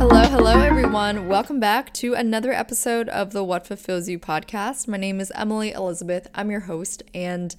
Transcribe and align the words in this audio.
Hello, 0.00 0.22
hello, 0.22 0.58
everyone. 0.58 1.28
Welcome 1.28 1.60
back 1.60 1.92
to 1.92 2.14
another 2.14 2.52
episode 2.52 3.10
of 3.10 3.32
the 3.32 3.44
What 3.44 3.66
Fulfills 3.66 4.08
You 4.08 4.18
podcast. 4.18 4.88
My 4.88 4.96
name 4.96 5.20
is 5.20 5.30
Emily 5.34 5.72
Elizabeth. 5.72 6.26
I'm 6.34 6.50
your 6.50 6.60
host, 6.60 7.02
and 7.12 7.54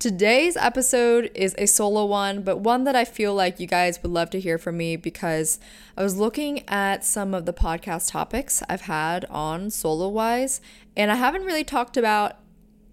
today's 0.00 0.56
episode 0.56 1.30
is 1.32 1.54
a 1.58 1.66
solo 1.66 2.04
one, 2.04 2.42
but 2.42 2.56
one 2.58 2.82
that 2.84 2.96
I 2.96 3.04
feel 3.04 3.36
like 3.36 3.60
you 3.60 3.68
guys 3.68 4.02
would 4.02 4.10
love 4.10 4.30
to 4.30 4.40
hear 4.40 4.58
from 4.58 4.76
me 4.76 4.96
because 4.96 5.60
I 5.96 6.02
was 6.02 6.16
looking 6.16 6.68
at 6.68 7.04
some 7.04 7.32
of 7.32 7.46
the 7.46 7.52
podcast 7.52 8.10
topics 8.10 8.64
I've 8.68 8.80
had 8.80 9.24
on 9.26 9.70
solo 9.70 10.08
wise, 10.08 10.60
and 10.96 11.12
I 11.12 11.14
haven't 11.14 11.44
really 11.44 11.62
talked 11.62 11.96
about 11.96 12.40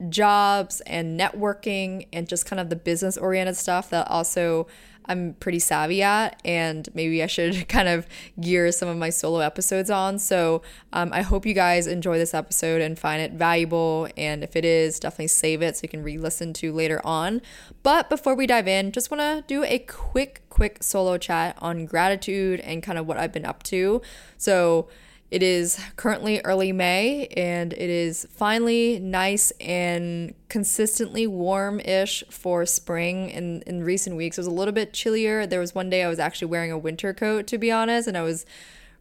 jobs 0.10 0.82
and 0.82 1.20
networking 1.20 2.08
and 2.14 2.28
just 2.28 2.46
kind 2.46 2.60
of 2.60 2.70
the 2.70 2.76
business 2.76 3.18
oriented 3.18 3.56
stuff 3.56 3.90
that 3.90 4.08
also 4.08 4.68
I'm 5.06 5.34
pretty 5.36 5.60
savvy 5.60 6.02
at, 6.02 6.40
and 6.46 6.88
maybe 6.94 7.22
I 7.24 7.28
should 7.28 7.68
kind 7.70 7.88
of 7.88 8.08
gear 8.40 8.72
some 8.72 8.88
of 8.90 8.98
my 8.98 9.10
solo 9.10 9.40
episodes 9.40 9.90
on. 9.90 10.20
So 10.20 10.62
um, 10.92 11.12
I 11.14 11.22
hope 11.22 11.46
you 11.46 11.54
guys 11.54 11.88
enjoy 11.88 12.18
this 12.18 12.34
episode 12.34 12.82
and 12.82 12.98
find 12.98 13.22
it 13.22 13.34
valuable. 13.34 14.08
And 14.18 14.44
if 14.44 14.56
it 14.56 14.66
is, 14.66 15.00
definitely 15.00 15.28
save 15.28 15.62
it 15.62 15.78
so 15.78 15.82
you 15.84 15.90
can 15.90 16.04
re 16.04 16.18
listen 16.18 16.54
to 16.54 16.72
later 16.73 17.02
on. 17.04 17.42
But 17.84 18.10
before 18.10 18.36
we 18.36 18.48
dive 18.48 18.68
in, 18.68 18.92
just 18.92 19.12
want 19.12 19.22
to 19.22 19.44
do 19.48 19.64
a 19.64 19.80
quick, 19.80 20.42
quick 20.50 20.84
solo 20.84 21.17
chat 21.17 21.58
on 21.62 21.86
gratitude 21.86 22.60
and 22.62 22.82
kind 22.82 22.98
of 22.98 23.08
what 23.08 23.17
I've 23.17 23.34
been 23.34 23.45
up 23.45 23.64
to. 23.64 24.02
So 24.38 24.88
it 25.34 25.42
is 25.42 25.80
currently 25.95 26.42
early 26.42 26.72
May 26.72 27.26
and 27.36 27.73
it 27.73 27.89
is 27.89 28.28
finally 28.30 29.00
nice 29.00 29.50
and 29.59 30.36
consistently 30.48 31.26
warm 31.26 31.80
ish 31.80 32.23
for 32.30 32.67
spring. 32.67 33.31
In, 33.31 33.64
in 33.64 33.84
recent 33.84 34.16
weeks, 34.16 34.38
it 34.38 34.42
was 34.42 34.48
a 34.48 34.52
little 34.52 34.76
bit 34.76 34.94
chillier. 34.94 35.48
There 35.48 35.59
was 35.59 35.73
one 35.73 35.89
day 35.89 36.04
I 36.04 36.08
was 36.08 36.20
actually 36.20 36.50
wearing 36.50 36.72
a 36.72 36.78
winter 36.78 37.16
coat, 37.16 37.48
to 37.48 37.58
be 37.58 37.72
honest, 37.72 38.08
and 38.08 38.16
I 38.16 38.22
was 38.22 38.45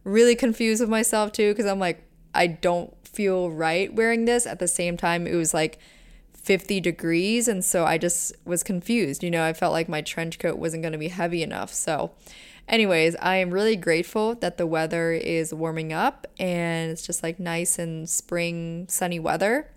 really 0.03 0.35
confused 0.35 0.81
with 0.81 0.89
myself 0.89 1.31
too 1.33 1.51
because 1.51 1.67
I'm 1.67 1.77
like, 1.77 2.03
I 2.33 2.47
don't 2.47 2.91
feel 3.07 3.51
right 3.51 3.93
wearing 3.93 4.25
this. 4.25 4.47
At 4.47 4.57
the 4.57 4.67
same 4.67 4.97
time, 4.97 5.27
it 5.27 5.35
was 5.35 5.53
like 5.53 5.77
50 6.33 6.79
degrees, 6.79 7.47
and 7.47 7.63
so 7.63 7.85
I 7.85 7.99
just 7.99 8.33
was 8.43 8.63
confused. 8.63 9.21
You 9.21 9.29
know, 9.29 9.45
I 9.45 9.53
felt 9.53 9.71
like 9.71 9.87
my 9.87 10.01
trench 10.01 10.39
coat 10.39 10.57
wasn't 10.57 10.81
going 10.81 10.93
to 10.93 10.97
be 10.97 11.09
heavy 11.09 11.43
enough. 11.43 11.71
So, 11.71 12.13
Anyways, 12.67 13.15
I 13.21 13.35
am 13.35 13.51
really 13.51 13.75
grateful 13.75 14.35
that 14.35 14.57
the 14.57 14.65
weather 14.65 15.11
is 15.11 15.53
warming 15.53 15.91
up 15.91 16.27
and 16.39 16.91
it's 16.91 17.05
just 17.05 17.21
like 17.21 17.39
nice 17.39 17.77
and 17.77 18.09
spring 18.09 18.85
sunny 18.89 19.19
weather. 19.19 19.69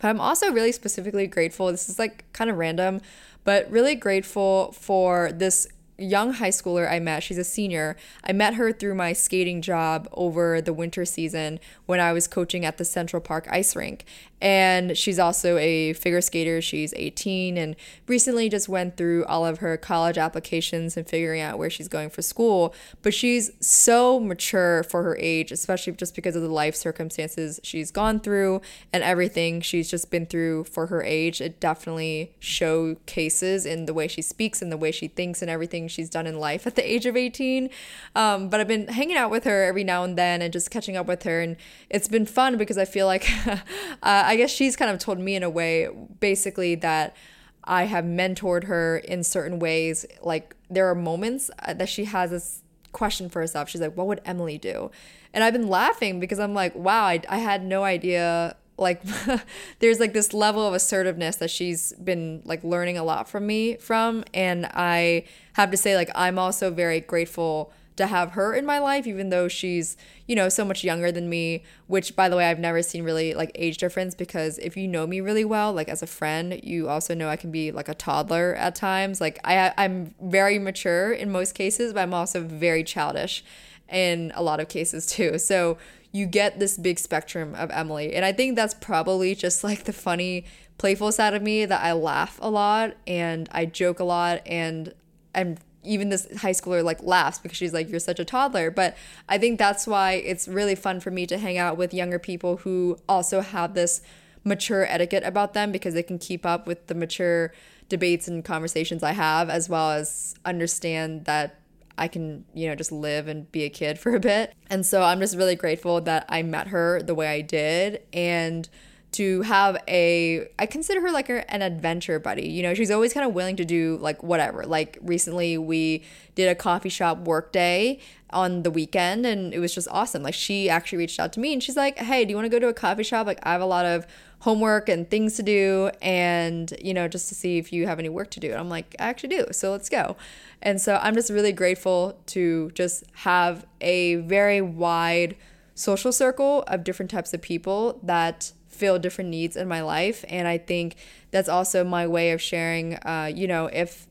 But 0.00 0.08
I'm 0.08 0.20
also 0.20 0.50
really 0.50 0.72
specifically 0.72 1.26
grateful. 1.26 1.70
This 1.70 1.88
is 1.88 1.98
like 1.98 2.24
kind 2.32 2.50
of 2.50 2.56
random, 2.56 3.00
but 3.44 3.70
really 3.70 3.94
grateful 3.94 4.72
for 4.72 5.32
this 5.32 5.66
young 5.98 6.34
high 6.34 6.50
schooler 6.50 6.90
I 6.90 6.98
met. 6.98 7.22
She's 7.22 7.38
a 7.38 7.44
senior. 7.44 7.96
I 8.24 8.32
met 8.32 8.54
her 8.54 8.72
through 8.72 8.94
my 8.94 9.12
skating 9.12 9.62
job 9.62 10.08
over 10.12 10.60
the 10.60 10.72
winter 10.72 11.04
season 11.04 11.60
when 11.86 12.00
I 12.00 12.12
was 12.12 12.26
coaching 12.26 12.64
at 12.64 12.78
the 12.78 12.84
Central 12.84 13.20
Park 13.20 13.46
ice 13.50 13.76
rink. 13.76 14.04
And 14.40 14.98
she's 14.98 15.20
also 15.20 15.56
a 15.58 15.92
figure 15.92 16.20
skater. 16.20 16.60
She's 16.60 16.92
18 16.94 17.56
and 17.56 17.76
recently 18.08 18.48
just 18.48 18.68
went 18.68 18.96
through 18.96 19.24
all 19.26 19.46
of 19.46 19.58
her 19.58 19.76
college 19.76 20.18
applications 20.18 20.96
and 20.96 21.06
figuring 21.06 21.40
out 21.40 21.58
where 21.58 21.70
she's 21.70 21.86
going 21.86 22.10
for 22.10 22.22
school. 22.22 22.74
But 23.02 23.14
she's 23.14 23.52
so 23.60 24.18
mature 24.18 24.82
for 24.82 25.04
her 25.04 25.16
age, 25.20 25.52
especially 25.52 25.92
just 25.92 26.16
because 26.16 26.34
of 26.34 26.42
the 26.42 26.48
life 26.48 26.74
circumstances 26.74 27.60
she's 27.62 27.92
gone 27.92 28.18
through 28.18 28.62
and 28.92 29.04
everything 29.04 29.60
she's 29.60 29.88
just 29.88 30.10
been 30.10 30.26
through 30.26 30.64
for 30.64 30.88
her 30.88 31.04
age. 31.04 31.40
It 31.40 31.60
definitely 31.60 32.32
showcases 32.40 33.64
in 33.64 33.86
the 33.86 33.94
way 33.94 34.08
she 34.08 34.22
speaks 34.22 34.60
and 34.60 34.72
the 34.72 34.76
way 34.76 34.90
she 34.90 35.06
thinks 35.06 35.40
and 35.40 35.50
everything 35.52 35.81
she's 35.88 36.10
done 36.10 36.26
in 36.26 36.38
life 36.38 36.66
at 36.66 36.76
the 36.76 36.90
age 36.90 37.06
of 37.06 37.16
18. 37.16 37.70
Um, 38.14 38.48
but 38.48 38.60
I've 38.60 38.68
been 38.68 38.88
hanging 38.88 39.16
out 39.16 39.30
with 39.30 39.44
her 39.44 39.64
every 39.64 39.84
now 39.84 40.04
and 40.04 40.16
then 40.16 40.42
and 40.42 40.52
just 40.52 40.70
catching 40.70 40.96
up 40.96 41.06
with 41.06 41.22
her. 41.24 41.40
And 41.40 41.56
it's 41.90 42.08
been 42.08 42.26
fun 42.26 42.56
because 42.58 42.78
I 42.78 42.84
feel 42.84 43.06
like 43.06 43.28
uh, 43.46 43.56
I 44.02 44.36
guess 44.36 44.50
she's 44.50 44.76
kind 44.76 44.90
of 44.90 44.98
told 44.98 45.18
me 45.18 45.34
in 45.34 45.42
a 45.42 45.50
way, 45.50 45.88
basically, 46.20 46.74
that 46.76 47.16
I 47.64 47.84
have 47.84 48.04
mentored 48.04 48.64
her 48.64 48.98
in 48.98 49.22
certain 49.24 49.58
ways. 49.58 50.04
Like, 50.20 50.56
there 50.68 50.88
are 50.88 50.94
moments 50.94 51.50
uh, 51.60 51.74
that 51.74 51.88
she 51.88 52.04
has 52.06 52.30
this 52.30 52.62
question 52.92 53.28
for 53.28 53.40
herself. 53.40 53.68
She's 53.68 53.80
like, 53.80 53.96
What 53.96 54.06
would 54.06 54.20
Emily 54.24 54.58
do? 54.58 54.90
And 55.34 55.42
I've 55.42 55.52
been 55.52 55.68
laughing 55.68 56.20
because 56.20 56.38
I'm 56.38 56.54
like, 56.54 56.74
Wow, 56.74 57.04
I, 57.04 57.20
I 57.28 57.38
had 57.38 57.64
no 57.64 57.84
idea. 57.84 58.56
Like, 58.78 59.02
there's 59.78 60.00
like 60.00 60.12
this 60.12 60.32
level 60.32 60.66
of 60.66 60.74
assertiveness 60.74 61.36
that 61.36 61.50
she's 61.50 61.92
been 61.94 62.42
like 62.44 62.64
learning 62.64 62.98
a 62.98 63.04
lot 63.04 63.28
from 63.28 63.46
me 63.46 63.76
from. 63.76 64.24
And 64.34 64.66
I 64.66 65.24
have 65.54 65.70
to 65.70 65.76
say, 65.76 65.96
like, 65.96 66.10
I'm 66.14 66.38
also 66.38 66.70
very 66.70 67.00
grateful 67.00 67.72
to 67.96 68.06
have 68.06 68.32
her 68.32 68.54
in 68.54 68.64
my 68.64 68.78
life, 68.78 69.06
even 69.06 69.28
though 69.30 69.48
she's, 69.48 69.96
you 70.26 70.34
know, 70.34 70.48
so 70.48 70.64
much 70.64 70.82
younger 70.82 71.12
than 71.12 71.28
me, 71.28 71.62
which 71.86 72.16
by 72.16 72.28
the 72.28 72.36
way, 72.36 72.46
I've 72.46 72.58
never 72.58 72.82
seen 72.82 73.04
really 73.04 73.34
like 73.34 73.50
age 73.54 73.76
difference 73.78 74.14
because 74.14 74.58
if 74.58 74.76
you 74.76 74.88
know 74.88 75.06
me 75.06 75.20
really 75.20 75.44
well, 75.44 75.72
like 75.72 75.88
as 75.88 76.02
a 76.02 76.06
friend, 76.06 76.58
you 76.62 76.88
also 76.88 77.14
know 77.14 77.28
I 77.28 77.36
can 77.36 77.50
be 77.50 77.70
like 77.70 77.88
a 77.88 77.94
toddler 77.94 78.54
at 78.54 78.74
times. 78.74 79.20
Like 79.20 79.38
I 79.44 79.72
I'm 79.76 80.14
very 80.22 80.58
mature 80.58 81.12
in 81.12 81.30
most 81.30 81.54
cases, 81.54 81.92
but 81.92 82.00
I'm 82.00 82.14
also 82.14 82.42
very 82.42 82.82
childish 82.82 83.44
in 83.92 84.32
a 84.34 84.42
lot 84.42 84.60
of 84.60 84.68
cases 84.68 85.06
too. 85.06 85.38
So 85.38 85.78
you 86.12 86.26
get 86.26 86.58
this 86.58 86.76
big 86.76 86.98
spectrum 86.98 87.54
of 87.54 87.70
Emily. 87.70 88.14
And 88.14 88.24
I 88.24 88.32
think 88.32 88.54
that's 88.54 88.74
probably 88.74 89.34
just 89.34 89.64
like 89.64 89.84
the 89.84 89.92
funny, 89.92 90.44
playful 90.78 91.10
side 91.10 91.34
of 91.34 91.42
me 91.42 91.64
that 91.64 91.82
I 91.82 91.92
laugh 91.92 92.38
a 92.42 92.50
lot 92.50 92.94
and 93.06 93.48
I 93.50 93.64
joke 93.64 93.98
a 93.98 94.04
lot 94.04 94.42
and 94.46 94.92
I'm 95.34 95.56
even 95.84 96.10
this 96.10 96.28
high 96.40 96.52
schooler 96.52 96.84
like 96.84 97.02
laughs 97.02 97.38
because 97.38 97.56
she's 97.56 97.72
like 97.72 97.90
you're 97.90 97.98
such 97.98 98.20
a 98.20 98.24
toddler 98.24 98.70
but 98.70 98.96
i 99.28 99.36
think 99.36 99.58
that's 99.58 99.84
why 99.86 100.12
it's 100.12 100.46
really 100.46 100.74
fun 100.74 101.00
for 101.00 101.10
me 101.10 101.26
to 101.26 101.36
hang 101.36 101.58
out 101.58 101.76
with 101.76 101.92
younger 101.92 102.18
people 102.18 102.58
who 102.58 102.96
also 103.08 103.40
have 103.40 103.74
this 103.74 104.00
mature 104.44 104.84
etiquette 104.86 105.24
about 105.24 105.54
them 105.54 105.72
because 105.72 105.94
they 105.94 106.02
can 106.02 106.18
keep 106.18 106.46
up 106.46 106.66
with 106.66 106.86
the 106.86 106.94
mature 106.94 107.52
debates 107.88 108.28
and 108.28 108.44
conversations 108.44 109.02
i 109.02 109.12
have 109.12 109.50
as 109.50 109.68
well 109.68 109.90
as 109.90 110.34
understand 110.44 111.24
that 111.24 111.61
I 111.98 112.08
can, 112.08 112.44
you 112.54 112.68
know, 112.68 112.74
just 112.74 112.92
live 112.92 113.28
and 113.28 113.50
be 113.52 113.64
a 113.64 113.70
kid 113.70 113.98
for 114.00 114.14
a 114.14 114.20
bit. 114.20 114.54
And 114.70 114.84
so 114.84 115.02
I'm 115.02 115.20
just 115.20 115.36
really 115.36 115.56
grateful 115.56 116.00
that 116.02 116.26
I 116.28 116.42
met 116.42 116.68
her 116.68 117.02
the 117.02 117.14
way 117.14 117.28
I 117.28 117.40
did 117.40 118.02
and 118.12 118.68
to 119.12 119.42
have 119.42 119.76
a 119.88 120.48
I 120.58 120.64
consider 120.66 121.02
her 121.02 121.10
like 121.10 121.28
a, 121.28 121.48
an 121.52 121.62
adventure 121.62 122.18
buddy. 122.18 122.48
You 122.48 122.62
know, 122.62 122.74
she's 122.74 122.90
always 122.90 123.12
kind 123.12 123.26
of 123.26 123.34
willing 123.34 123.56
to 123.56 123.64
do 123.64 123.98
like 124.00 124.22
whatever. 124.22 124.64
Like 124.64 124.98
recently 125.02 125.58
we 125.58 126.02
did 126.34 126.48
a 126.48 126.54
coffee 126.54 126.88
shop 126.88 127.18
work 127.18 127.52
day 127.52 128.00
on 128.30 128.62
the 128.62 128.70
weekend 128.70 129.26
and 129.26 129.52
it 129.52 129.58
was 129.58 129.74
just 129.74 129.86
awesome. 129.90 130.22
Like 130.22 130.34
she 130.34 130.70
actually 130.70 130.98
reached 130.98 131.20
out 131.20 131.32
to 131.34 131.40
me 131.40 131.52
and 131.52 131.62
she's 131.62 131.76
like, 131.76 131.98
"Hey, 131.98 132.24
do 132.24 132.30
you 132.30 132.36
want 132.36 132.46
to 132.46 132.50
go 132.50 132.58
to 132.58 132.68
a 132.68 132.74
coffee 132.74 133.02
shop? 133.02 133.26
Like 133.26 133.38
I 133.42 133.52
have 133.52 133.60
a 133.60 133.66
lot 133.66 133.84
of 133.84 134.06
homework 134.42 134.88
and 134.88 135.10
things 135.10 135.34
to 135.36 135.42
do 135.42 135.90
and, 136.00 136.72
you 136.80 136.94
know, 136.94 137.08
just 137.08 137.28
to 137.28 137.34
see 137.34 137.58
if 137.58 137.72
you 137.72 137.86
have 137.86 137.98
any 137.98 138.08
work 138.08 138.30
to 138.30 138.40
do." 138.40 138.50
And 138.50 138.60
I'm 138.60 138.68
like, 138.68 138.94
"I 138.98 139.08
actually 139.08 139.30
do. 139.30 139.46
So 139.50 139.72
let's 139.72 139.88
go." 139.88 140.16
And 140.60 140.80
so 140.80 141.00
I'm 141.02 141.14
just 141.14 141.30
really 141.30 141.52
grateful 141.52 142.18
to 142.26 142.70
just 142.74 143.04
have 143.14 143.66
a 143.80 144.16
very 144.16 144.60
wide 144.60 145.36
social 145.74 146.12
circle 146.12 146.62
of 146.68 146.84
different 146.84 147.10
types 147.10 147.32
of 147.34 147.40
people 147.40 147.98
that 148.02 148.52
fill 148.68 148.98
different 148.98 149.30
needs 149.30 149.56
in 149.56 149.68
my 149.68 149.82
life 149.82 150.24
and 150.28 150.48
i 150.48 150.56
think 150.56 150.96
that's 151.30 151.48
also 151.48 151.84
my 151.84 152.06
way 152.06 152.30
of 152.32 152.40
sharing 152.40 152.94
uh, 153.04 153.30
you 153.32 153.46
know 153.46 153.66
if 153.66 154.06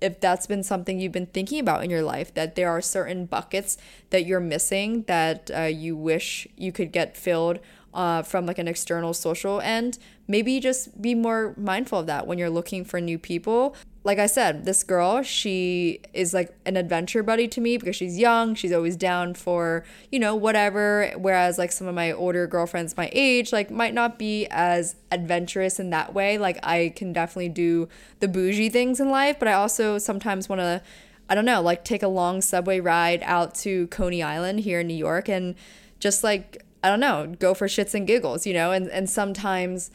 if 0.00 0.20
that's 0.20 0.46
been 0.46 0.62
something 0.62 1.00
you've 1.00 1.12
been 1.12 1.26
thinking 1.26 1.58
about 1.58 1.82
in 1.82 1.90
your 1.90 2.02
life 2.02 2.32
that 2.34 2.54
there 2.54 2.70
are 2.70 2.80
certain 2.80 3.24
buckets 3.26 3.78
that 4.10 4.26
you're 4.26 4.40
missing 4.40 5.02
that 5.06 5.50
uh, 5.54 5.62
you 5.62 5.96
wish 5.96 6.46
you 6.56 6.72
could 6.72 6.92
get 6.92 7.16
filled 7.16 7.58
uh, 7.96 8.22
from 8.22 8.46
like 8.46 8.58
an 8.58 8.68
external 8.68 9.12
social 9.12 9.60
end 9.60 9.98
maybe 10.28 10.60
just 10.60 11.00
be 11.02 11.14
more 11.14 11.54
mindful 11.56 11.98
of 11.98 12.06
that 12.06 12.26
when 12.26 12.38
you're 12.38 12.50
looking 12.50 12.84
for 12.84 13.00
new 13.00 13.18
people 13.18 13.74
like 14.06 14.20
I 14.20 14.26
said, 14.26 14.64
this 14.64 14.84
girl, 14.84 15.24
she 15.24 15.98
is 16.12 16.32
like 16.32 16.56
an 16.64 16.76
adventure 16.76 17.24
buddy 17.24 17.48
to 17.48 17.60
me 17.60 17.76
because 17.76 17.96
she's 17.96 18.16
young. 18.16 18.54
She's 18.54 18.72
always 18.72 18.96
down 18.96 19.34
for, 19.34 19.82
you 20.12 20.20
know, 20.20 20.36
whatever. 20.36 21.10
Whereas 21.16 21.58
like 21.58 21.72
some 21.72 21.88
of 21.88 21.94
my 21.96 22.12
older 22.12 22.46
girlfriends 22.46 22.96
my 22.96 23.10
age, 23.12 23.52
like 23.52 23.68
might 23.68 23.94
not 23.94 24.16
be 24.16 24.46
as 24.48 24.94
adventurous 25.10 25.80
in 25.80 25.90
that 25.90 26.14
way. 26.14 26.38
Like 26.38 26.60
I 26.62 26.92
can 26.94 27.12
definitely 27.12 27.48
do 27.48 27.88
the 28.20 28.28
bougie 28.28 28.68
things 28.68 29.00
in 29.00 29.10
life, 29.10 29.40
but 29.40 29.48
I 29.48 29.54
also 29.54 29.98
sometimes 29.98 30.48
want 30.48 30.60
to, 30.60 30.82
I 31.28 31.34
don't 31.34 31.44
know, 31.44 31.60
like 31.60 31.84
take 31.84 32.04
a 32.04 32.08
long 32.08 32.40
subway 32.42 32.78
ride 32.78 33.24
out 33.24 33.56
to 33.56 33.88
Coney 33.88 34.22
Island 34.22 34.60
here 34.60 34.78
in 34.78 34.86
New 34.86 34.94
York 34.94 35.28
and 35.28 35.56
just 35.98 36.22
like, 36.22 36.64
I 36.82 36.88
don't 36.88 37.00
know, 37.00 37.34
go 37.38 37.54
for 37.54 37.66
shits 37.66 37.94
and 37.94 38.06
giggles, 38.06 38.46
you 38.46 38.54
know? 38.54 38.72
And, 38.72 38.88
and 38.90 39.08
sometimes 39.08 39.90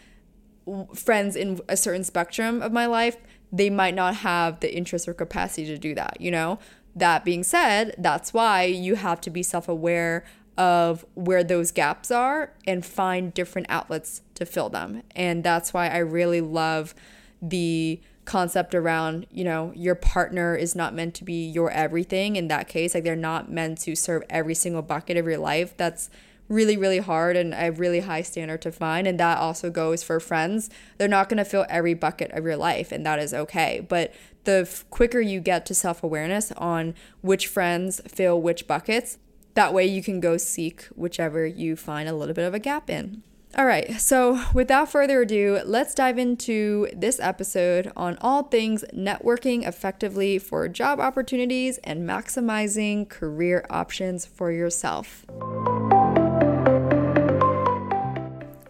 friends 0.93 1.35
in 1.35 1.59
a 1.67 1.77
certain 1.77 2.03
spectrum 2.03 2.61
of 2.61 2.71
my 2.71 2.85
life, 2.85 3.17
they 3.51 3.69
might 3.69 3.95
not 3.95 4.15
have 4.17 4.59
the 4.59 4.75
interest 4.75 5.07
or 5.07 5.13
capacity 5.13 5.65
to 5.65 5.77
do 5.77 5.95
that, 5.95 6.19
you 6.19 6.31
know? 6.31 6.59
That 6.95 7.23
being 7.23 7.43
said, 7.43 7.95
that's 7.97 8.33
why 8.33 8.63
you 8.63 8.95
have 8.95 9.21
to 9.21 9.29
be 9.29 9.43
self 9.43 9.69
aware 9.69 10.25
of 10.57 11.05
where 11.13 11.43
those 11.43 11.71
gaps 11.71 12.11
are 12.11 12.53
and 12.67 12.85
find 12.85 13.33
different 13.33 13.67
outlets 13.69 14.21
to 14.35 14.45
fill 14.45 14.69
them. 14.69 15.01
And 15.15 15.43
that's 15.43 15.73
why 15.73 15.87
I 15.87 15.99
really 15.99 16.41
love 16.41 16.93
the 17.41 18.01
concept 18.25 18.75
around, 18.75 19.25
you 19.31 19.43
know, 19.43 19.71
your 19.75 19.95
partner 19.95 20.55
is 20.55 20.75
not 20.75 20.93
meant 20.93 21.15
to 21.15 21.23
be 21.23 21.45
your 21.47 21.71
everything 21.71 22.35
in 22.35 22.47
that 22.49 22.67
case. 22.67 22.93
Like 22.93 23.03
they're 23.03 23.15
not 23.15 23.51
meant 23.51 23.79
to 23.79 23.95
serve 23.95 24.23
every 24.29 24.53
single 24.53 24.81
bucket 24.81 25.17
of 25.17 25.25
your 25.25 25.37
life. 25.37 25.75
That's 25.77 26.09
really, 26.51 26.77
really 26.77 26.99
hard 26.99 27.37
and 27.37 27.53
a 27.53 27.71
really 27.71 28.01
high 28.01 28.21
standard 28.21 28.61
to 28.61 28.71
find. 28.71 29.07
And 29.07 29.19
that 29.19 29.37
also 29.37 29.69
goes 29.69 30.03
for 30.03 30.19
friends. 30.19 30.69
They're 30.97 31.07
not 31.07 31.29
going 31.29 31.37
to 31.37 31.45
fill 31.45 31.65
every 31.69 31.93
bucket 31.93 32.31
of 32.31 32.43
your 32.43 32.57
life, 32.57 32.91
and 32.91 33.05
that 33.05 33.19
is 33.19 33.33
okay. 33.33 33.85
But 33.87 34.13
the 34.43 34.67
f- 34.67 34.85
quicker 34.89 35.21
you 35.21 35.39
get 35.39 35.65
to 35.67 35.75
self 35.75 36.03
awareness 36.03 36.51
on 36.53 36.93
which 37.21 37.47
friends 37.47 38.01
fill 38.07 38.41
which 38.41 38.67
buckets, 38.67 39.17
that 39.53 39.73
way 39.73 39.85
you 39.85 40.03
can 40.03 40.19
go 40.19 40.37
seek 40.37 40.83
whichever 40.95 41.45
you 41.45 41.75
find 41.75 42.07
a 42.07 42.13
little 42.13 42.35
bit 42.35 42.45
of 42.45 42.53
a 42.53 42.59
gap 42.59 42.89
in. 42.89 43.23
All 43.57 43.65
right, 43.65 43.99
so 43.99 44.41
without 44.53 44.89
further 44.89 45.23
ado, 45.23 45.59
let's 45.65 45.93
dive 45.93 46.17
into 46.17 46.87
this 46.95 47.19
episode 47.19 47.91
on 47.97 48.17
all 48.21 48.43
things 48.43 48.85
networking 48.93 49.67
effectively 49.67 50.39
for 50.39 50.69
job 50.69 51.01
opportunities 51.01 51.77
and 51.79 52.07
maximizing 52.07 53.09
career 53.09 53.65
options 53.69 54.25
for 54.25 54.53
yourself. 54.53 55.25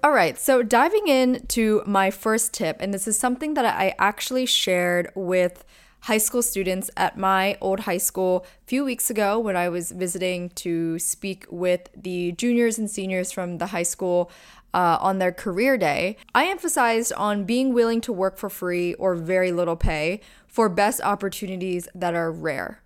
All 0.03 0.12
right, 0.12 0.36
so 0.36 0.63
diving 0.63 1.07
into 1.07 1.83
my 1.86 2.09
first 2.09 2.53
tip, 2.53 2.77
and 2.80 2.92
this 2.92 3.07
is 3.07 3.19
something 3.19 3.53
that 3.53 3.65
I 3.65 3.94
actually 4.00 4.48
shared 4.48 5.12
with 5.13 5.63
high 6.01 6.18
school 6.18 6.42
students 6.42 6.89
at 6.98 7.19
my 7.19 7.56
old 7.62 7.81
high 7.81 8.00
school 8.00 8.44
a 8.63 8.65
few 8.65 8.83
weeks 8.83 9.12
ago 9.12 9.38
when 9.38 9.56
I 9.56 9.69
was 9.69 9.92
visiting 9.92 10.50
to 10.56 10.98
speak 10.98 11.45
with 11.51 11.88
the 11.95 12.31
juniors 12.31 12.80
and 12.80 12.89
seniors 12.89 13.31
from 13.31 13.59
the 13.59 13.68
high 13.68 13.83
school 13.83 14.31
uh, 14.74 14.98
on 15.00 15.19
their 15.19 15.31
career 15.31 15.77
day. 15.77 16.18
I 16.33 16.47
emphasized 16.47 17.13
on 17.13 17.44
being 17.44 17.71
willing 17.71 18.01
to 18.01 18.12
work 18.12 18.39
for 18.39 18.50
free 18.50 18.95
or 18.95 19.13
very 19.13 19.51
little 19.51 19.75
pay 19.75 20.21
for 20.47 20.68
best 20.68 21.00
opportunities 21.01 21.88
that 21.94 22.15
are 22.15 22.31
rare. 22.31 22.81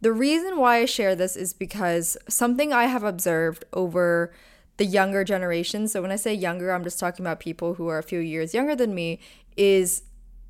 The 0.00 0.12
reason 0.12 0.56
why 0.56 0.78
I 0.78 0.84
share 0.86 1.14
this 1.14 1.36
is 1.36 1.52
because 1.52 2.16
something 2.30 2.72
I 2.72 2.84
have 2.86 3.04
observed 3.04 3.66
over 3.74 4.32
the 4.80 4.86
younger 4.86 5.24
generation, 5.24 5.86
so 5.86 6.00
when 6.00 6.10
I 6.10 6.16
say 6.16 6.32
younger, 6.32 6.72
I'm 6.72 6.84
just 6.84 6.98
talking 6.98 7.22
about 7.22 7.38
people 7.38 7.74
who 7.74 7.88
are 7.88 7.98
a 7.98 8.02
few 8.02 8.18
years 8.18 8.54
younger 8.54 8.74
than 8.74 8.94
me, 8.94 9.18
is 9.54 10.04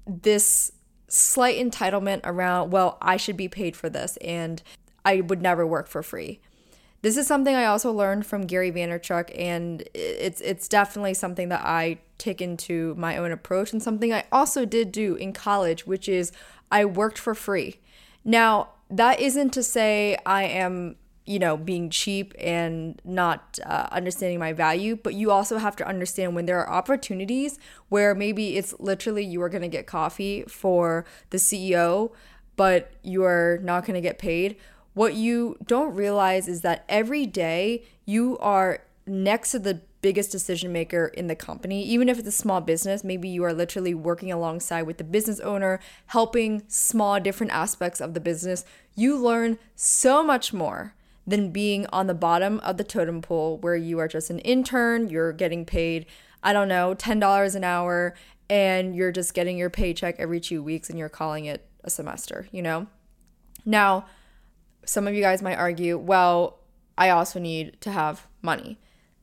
this 0.07 0.71
slight 1.09 1.59
entitlement 1.59 2.21
around, 2.23 2.71
well, 2.71 2.97
I 3.03 3.17
should 3.17 3.37
be 3.37 3.49
paid 3.49 3.75
for 3.75 3.91
this 3.91 4.17
and 4.19 4.63
I 5.05 5.21
would 5.21 5.43
never 5.43 5.67
work 5.67 5.89
for 5.89 6.01
free. 6.05 6.41
This 7.03 7.17
is 7.17 7.27
something 7.27 7.57
I 7.57 7.65
also 7.65 7.91
learned 7.91 8.25
from 8.25 8.43
Gary 8.43 8.71
Vaynerchuk, 8.71 9.37
and 9.37 9.83
it's 9.95 10.41
it's 10.43 10.69
definitely 10.69 11.15
something 11.15 11.49
that 11.49 11.63
I 11.65 11.99
take 12.19 12.41
into 12.41 12.95
my 12.97 13.17
own 13.17 13.33
approach 13.33 13.73
and 13.73 13.83
something 13.83 14.13
I 14.13 14.27
also 14.31 14.65
did 14.65 14.93
do 14.93 15.17
in 15.17 15.33
college, 15.33 15.89
which 15.89 16.09
is 16.09 16.31
I 16.71 16.85
worked 16.85 17.19
for 17.19 17.35
free. 17.35 17.81
Now, 18.25 18.69
that 18.91 19.19
isn't 19.19 19.51
to 19.55 19.65
say 19.65 20.19
I 20.25 20.45
am 20.45 20.97
you 21.31 21.39
know, 21.39 21.57
being 21.57 21.89
cheap 21.91 22.35
and 22.41 23.01
not 23.05 23.61
uh, 23.65 23.87
understanding 23.93 24.41
my 24.41 24.53
value, 24.53 24.97
but 24.97 25.15
you 25.15 25.31
also 25.31 25.59
have 25.59 25.77
to 25.77 25.87
understand 25.87 26.35
when 26.35 26.45
there 26.45 26.59
are 26.59 26.69
opportunities 26.69 27.57
where 27.89 28.17
maybe 28.17 28.57
it's 28.57 28.75
literally 28.81 29.25
you 29.25 29.41
are 29.41 29.49
going 29.49 29.63
to 29.63 29.69
get 29.69 29.87
coffee 29.87 30.43
for 30.49 31.05
the 31.31 31.37
CEO, 31.37 32.11
but 32.57 32.91
you 33.05 33.23
are 33.23 33.61
not 33.63 33.87
going 33.87 33.95
to 33.95 34.01
get 34.01 34.19
paid. 34.19 34.57
What 34.95 35.15
you 35.15 35.57
don't 35.65 35.95
realize 35.95 36.49
is 36.49 36.63
that 36.63 36.85
every 36.89 37.27
day 37.27 37.85
you 38.07 38.37
are 38.39 38.83
next 39.07 39.53
to 39.53 39.61
the 39.61 39.83
biggest 40.03 40.33
decision 40.33 40.73
maker 40.73 41.07
in 41.09 41.27
the 41.27 41.37
company 41.37 41.85
even 41.85 42.09
if 42.09 42.19
it's 42.19 42.29
a 42.29 42.33
small 42.33 42.63
business 42.63 43.05
maybe 43.05 43.29
you 43.29 43.45
are 43.45 43.53
literally 43.53 43.93
working 43.93 44.33
alongside 44.33 44.81
with 44.83 44.97
the 44.97 45.05
business 45.05 45.41
owner 45.41 45.79
helping 46.07 46.63
small 46.69 47.21
different 47.21 47.53
aspects 47.53 48.01
of 48.01 48.15
the 48.15 48.21
business 48.21 48.65
you 48.95 49.15
learn 49.19 49.59
so 49.77 50.23
much 50.23 50.55
more 50.55 50.95
than 51.27 51.51
being 51.51 51.87
on 51.87 52.07
the 52.07 52.15
bottom 52.15 52.59
of 52.61 52.77
the 52.77 52.85
totem 52.85 53.23
pole 53.23 53.59
where 53.59 53.77
you 53.77 53.99
are 53.99 54.09
just 54.09 54.31
an 54.31 54.39
intern, 54.41 55.09
you're 55.09 55.33
getting 55.33 55.65
paid, 55.65 56.07
I 56.43 56.53
don't 56.53 56.69
know, 56.69 56.95
$10 56.95 57.55
an 57.55 57.65
hour, 57.65 58.15
and 58.49 58.97
you're 58.97 59.13
just 59.13 59.35
getting 59.35 59.57
your 59.57 59.71
paycheck 59.71 60.17
every 60.19 60.41
two 60.41 60.63
weeks 60.63 60.91
and 60.91 60.99
you're 60.99 61.09
calling 61.09 61.45
it 61.45 61.67
a 61.85 61.91
semester, 61.91 62.49
you 62.51 62.63
know? 62.63 62.87
Now, 63.65 64.07
some 64.85 65.07
of 65.07 65.15
you 65.15 65.21
guys 65.21 65.43
might 65.43 65.57
argue, 65.57 65.97
well, 65.99 66.59
I 66.99 67.11
also 67.11 67.39
need 67.39 67.81
to 67.83 67.91
have 67.91 68.27
money. 68.43 68.79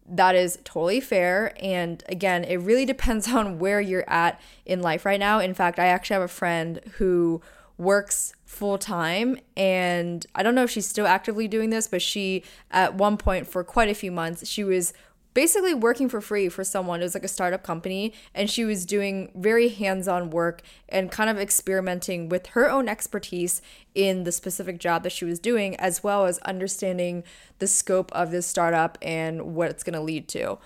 That 0.09 0.35
is 0.35 0.57
totally 0.63 1.01
fair. 1.01 1.53
And 1.61 2.03
again, 2.07 2.43
it 2.45 2.57
really 2.57 2.85
depends 2.85 3.27
on 3.33 3.59
where 3.59 3.81
you're 3.81 4.09
at 4.09 4.39
in 4.65 4.81
life 4.81 5.05
right 5.05 5.19
now. 5.19 5.39
In 5.39 5.53
fact, 5.53 5.79
I 5.79 5.87
actually 5.87 6.15
have 6.15 6.23
a 6.23 6.27
friend 6.29 6.79
who 6.97 7.41
works 7.77 8.33
full 8.45 8.77
time. 8.77 9.37
And 9.55 10.25
I 10.33 10.43
don't 10.43 10.55
know 10.55 10.63
if 10.63 10.71
she's 10.71 10.87
still 10.87 11.07
actively 11.07 11.47
doing 11.47 11.69
this 11.69 11.87
but 11.87 12.01
she 12.01 12.43
at 12.71 12.95
one 12.95 13.17
point 13.17 13.47
for 13.47 13.63
quite 13.63 13.89
a 13.89 13.93
few 13.93 14.11
months 14.11 14.47
she 14.47 14.63
was 14.63 14.93
basically 15.37 15.75
working 15.75 16.09
for 16.09 16.19
free 16.19 16.49
for 16.49 16.63
someone. 16.63 16.99
It 16.99 17.03
was 17.03 17.13
like 17.13 17.23
a 17.23 17.27
startup 17.27 17.61
company. 17.61 18.11
And 18.33 18.49
she 18.49 18.65
was 18.65 18.87
doing 18.87 19.31
very 19.35 19.69
hands-on 19.69 20.31
work 20.31 20.63
and 20.89 21.11
kind 21.11 21.29
of 21.29 21.37
experimenting 21.37 22.27
with 22.27 22.47
her 22.47 22.67
own 22.71 22.89
expertise 22.89 23.61
in 23.93 24.23
the 24.23 24.31
specific 24.31 24.79
job 24.79 25.03
that 25.03 25.11
she 25.11 25.25
was 25.25 25.39
doing 25.39 25.75
as 25.75 26.03
well 26.03 26.25
as 26.25 26.39
understanding 26.39 27.23
the 27.59 27.67
scope 27.67 28.11
of 28.13 28.31
this 28.31 28.47
startup 28.47 28.97
and 28.99 29.53
what 29.53 29.69
it's 29.69 29.83
going 29.83 29.93
to 29.93 30.01
lead 30.01 30.27
to 30.29 30.57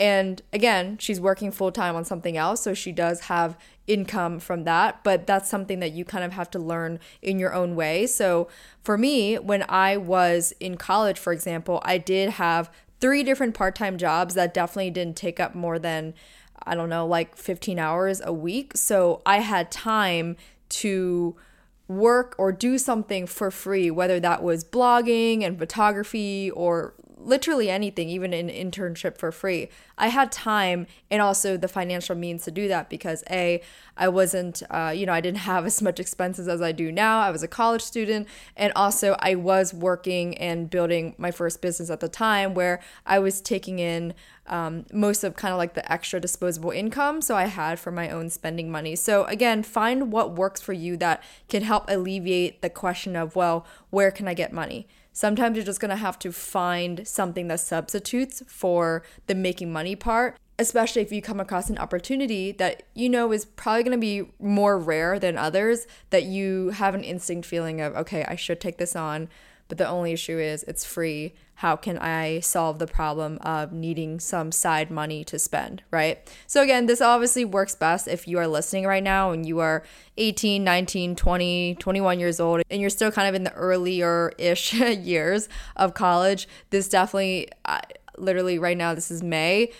and 0.00 0.40
again, 0.50 0.96
she's 0.96 1.20
working 1.20 1.52
full 1.52 1.70
time 1.70 1.94
on 1.94 2.06
something 2.06 2.38
else, 2.38 2.62
so 2.62 2.72
she 2.72 2.90
does 2.90 3.20
have 3.20 3.58
income 3.86 4.40
from 4.40 4.64
that, 4.64 5.04
but 5.04 5.26
that's 5.26 5.50
something 5.50 5.78
that 5.80 5.92
you 5.92 6.06
kind 6.06 6.24
of 6.24 6.32
have 6.32 6.50
to 6.52 6.58
learn 6.58 6.98
in 7.20 7.38
your 7.38 7.52
own 7.52 7.76
way. 7.76 8.06
So 8.06 8.48
for 8.82 8.96
me, 8.96 9.36
when 9.36 9.62
I 9.68 9.98
was 9.98 10.54
in 10.58 10.78
college, 10.78 11.18
for 11.18 11.34
example, 11.34 11.82
I 11.84 11.98
did 11.98 12.30
have 12.30 12.72
three 12.98 13.22
different 13.22 13.54
part 13.54 13.74
time 13.74 13.98
jobs 13.98 14.34
that 14.34 14.54
definitely 14.54 14.90
didn't 14.90 15.16
take 15.16 15.38
up 15.38 15.54
more 15.54 15.78
than, 15.78 16.14
I 16.62 16.74
don't 16.74 16.88
know, 16.88 17.06
like 17.06 17.36
15 17.36 17.78
hours 17.78 18.22
a 18.24 18.32
week. 18.32 18.78
So 18.78 19.20
I 19.26 19.40
had 19.40 19.70
time 19.70 20.38
to 20.70 21.36
work 21.88 22.34
or 22.38 22.52
do 22.52 22.78
something 22.78 23.26
for 23.26 23.50
free, 23.50 23.90
whether 23.90 24.18
that 24.20 24.42
was 24.42 24.64
blogging 24.64 25.42
and 25.42 25.58
photography 25.58 26.50
or 26.52 26.94
literally 27.24 27.70
anything, 27.70 28.08
even 28.08 28.32
an 28.32 28.48
internship 28.48 29.18
for 29.18 29.30
free. 29.30 29.68
I 29.98 30.08
had 30.08 30.32
time 30.32 30.86
and 31.10 31.20
also 31.20 31.56
the 31.56 31.68
financial 31.68 32.16
means 32.16 32.44
to 32.44 32.50
do 32.50 32.68
that 32.68 32.88
because 32.88 33.22
A, 33.30 33.62
I 33.96 34.08
wasn't, 34.08 34.62
uh, 34.70 34.92
you 34.94 35.06
know, 35.06 35.12
I 35.12 35.20
didn't 35.20 35.38
have 35.50 35.66
as 35.66 35.82
much 35.82 36.00
expenses 36.00 36.48
as 36.48 36.62
I 36.62 36.72
do 36.72 36.90
now. 36.90 37.20
I 37.20 37.30
was 37.30 37.42
a 37.42 37.48
college 37.48 37.82
student. 37.82 38.28
And 38.56 38.72
also, 38.74 39.16
I 39.20 39.34
was 39.34 39.74
working 39.74 40.36
and 40.38 40.70
building 40.70 41.14
my 41.18 41.30
first 41.30 41.60
business 41.60 41.90
at 41.90 42.00
the 42.00 42.08
time 42.08 42.54
where 42.54 42.80
I 43.06 43.18
was 43.18 43.40
taking 43.40 43.78
in 43.78 44.14
um, 44.46 44.84
most 44.92 45.22
of 45.22 45.36
kind 45.36 45.52
of 45.52 45.58
like 45.58 45.74
the 45.74 45.92
extra 45.92 46.18
disposable 46.18 46.70
income. 46.70 47.22
So 47.22 47.36
I 47.36 47.44
had 47.46 47.78
for 47.78 47.92
my 47.92 48.10
own 48.10 48.30
spending 48.30 48.70
money. 48.70 48.96
So 48.96 49.24
again, 49.24 49.62
find 49.62 50.12
what 50.12 50.32
works 50.32 50.60
for 50.60 50.72
you 50.72 50.96
that 50.96 51.22
can 51.48 51.62
help 51.62 51.84
alleviate 51.88 52.60
the 52.60 52.70
question 52.70 53.14
of, 53.14 53.36
well, 53.36 53.64
where 53.90 54.10
can 54.10 54.26
I 54.26 54.34
get 54.34 54.52
money? 54.52 54.88
Sometimes 55.12 55.56
you're 55.56 55.66
just 55.66 55.80
going 55.80 55.90
to 55.90 55.96
have 55.96 56.18
to 56.20 56.32
find 56.32 57.06
something 57.06 57.48
that 57.48 57.60
substitutes 57.60 58.42
for 58.46 59.02
the 59.26 59.34
making 59.34 59.72
money 59.72 59.96
part, 59.96 60.36
especially 60.58 61.02
if 61.02 61.10
you 61.10 61.20
come 61.20 61.40
across 61.40 61.68
an 61.68 61.78
opportunity 61.78 62.52
that 62.52 62.84
you 62.94 63.08
know 63.08 63.32
is 63.32 63.44
probably 63.44 63.82
going 63.82 63.96
to 63.96 63.98
be 63.98 64.30
more 64.38 64.78
rare 64.78 65.18
than 65.18 65.36
others, 65.36 65.86
that 66.10 66.24
you 66.24 66.70
have 66.70 66.94
an 66.94 67.02
instinct 67.02 67.46
feeling 67.46 67.80
of, 67.80 67.94
okay, 67.96 68.24
I 68.28 68.36
should 68.36 68.60
take 68.60 68.78
this 68.78 68.94
on 68.94 69.28
but 69.70 69.78
the 69.78 69.88
only 69.88 70.12
issue 70.12 70.38
is 70.38 70.64
it's 70.64 70.84
free. 70.84 71.32
How 71.54 71.76
can 71.76 71.96
I 71.98 72.40
solve 72.40 72.78
the 72.78 72.86
problem 72.86 73.38
of 73.42 73.72
needing 73.72 74.18
some 74.18 74.50
side 74.50 74.90
money 74.90 75.24
to 75.24 75.38
spend, 75.38 75.82
right? 75.90 76.18
So, 76.46 76.62
again, 76.62 76.86
this 76.86 77.00
obviously 77.00 77.44
works 77.44 77.74
best 77.74 78.08
if 78.08 78.26
you 78.26 78.38
are 78.38 78.48
listening 78.48 78.84
right 78.84 79.02
now 79.02 79.30
and 79.30 79.46
you 79.46 79.60
are 79.60 79.84
18, 80.16 80.64
19, 80.64 81.16
20, 81.16 81.76
21 81.76 82.18
years 82.18 82.40
old, 82.40 82.62
and 82.68 82.80
you're 82.80 82.90
still 82.90 83.12
kind 83.12 83.28
of 83.28 83.34
in 83.34 83.44
the 83.44 83.52
earlier 83.52 84.32
ish 84.38 84.74
years 84.74 85.48
of 85.76 85.94
college. 85.94 86.48
This 86.70 86.88
definitely, 86.88 87.48
literally, 88.18 88.58
right 88.58 88.76
now, 88.76 88.94
this 88.94 89.10
is 89.10 89.22
May 89.22 89.70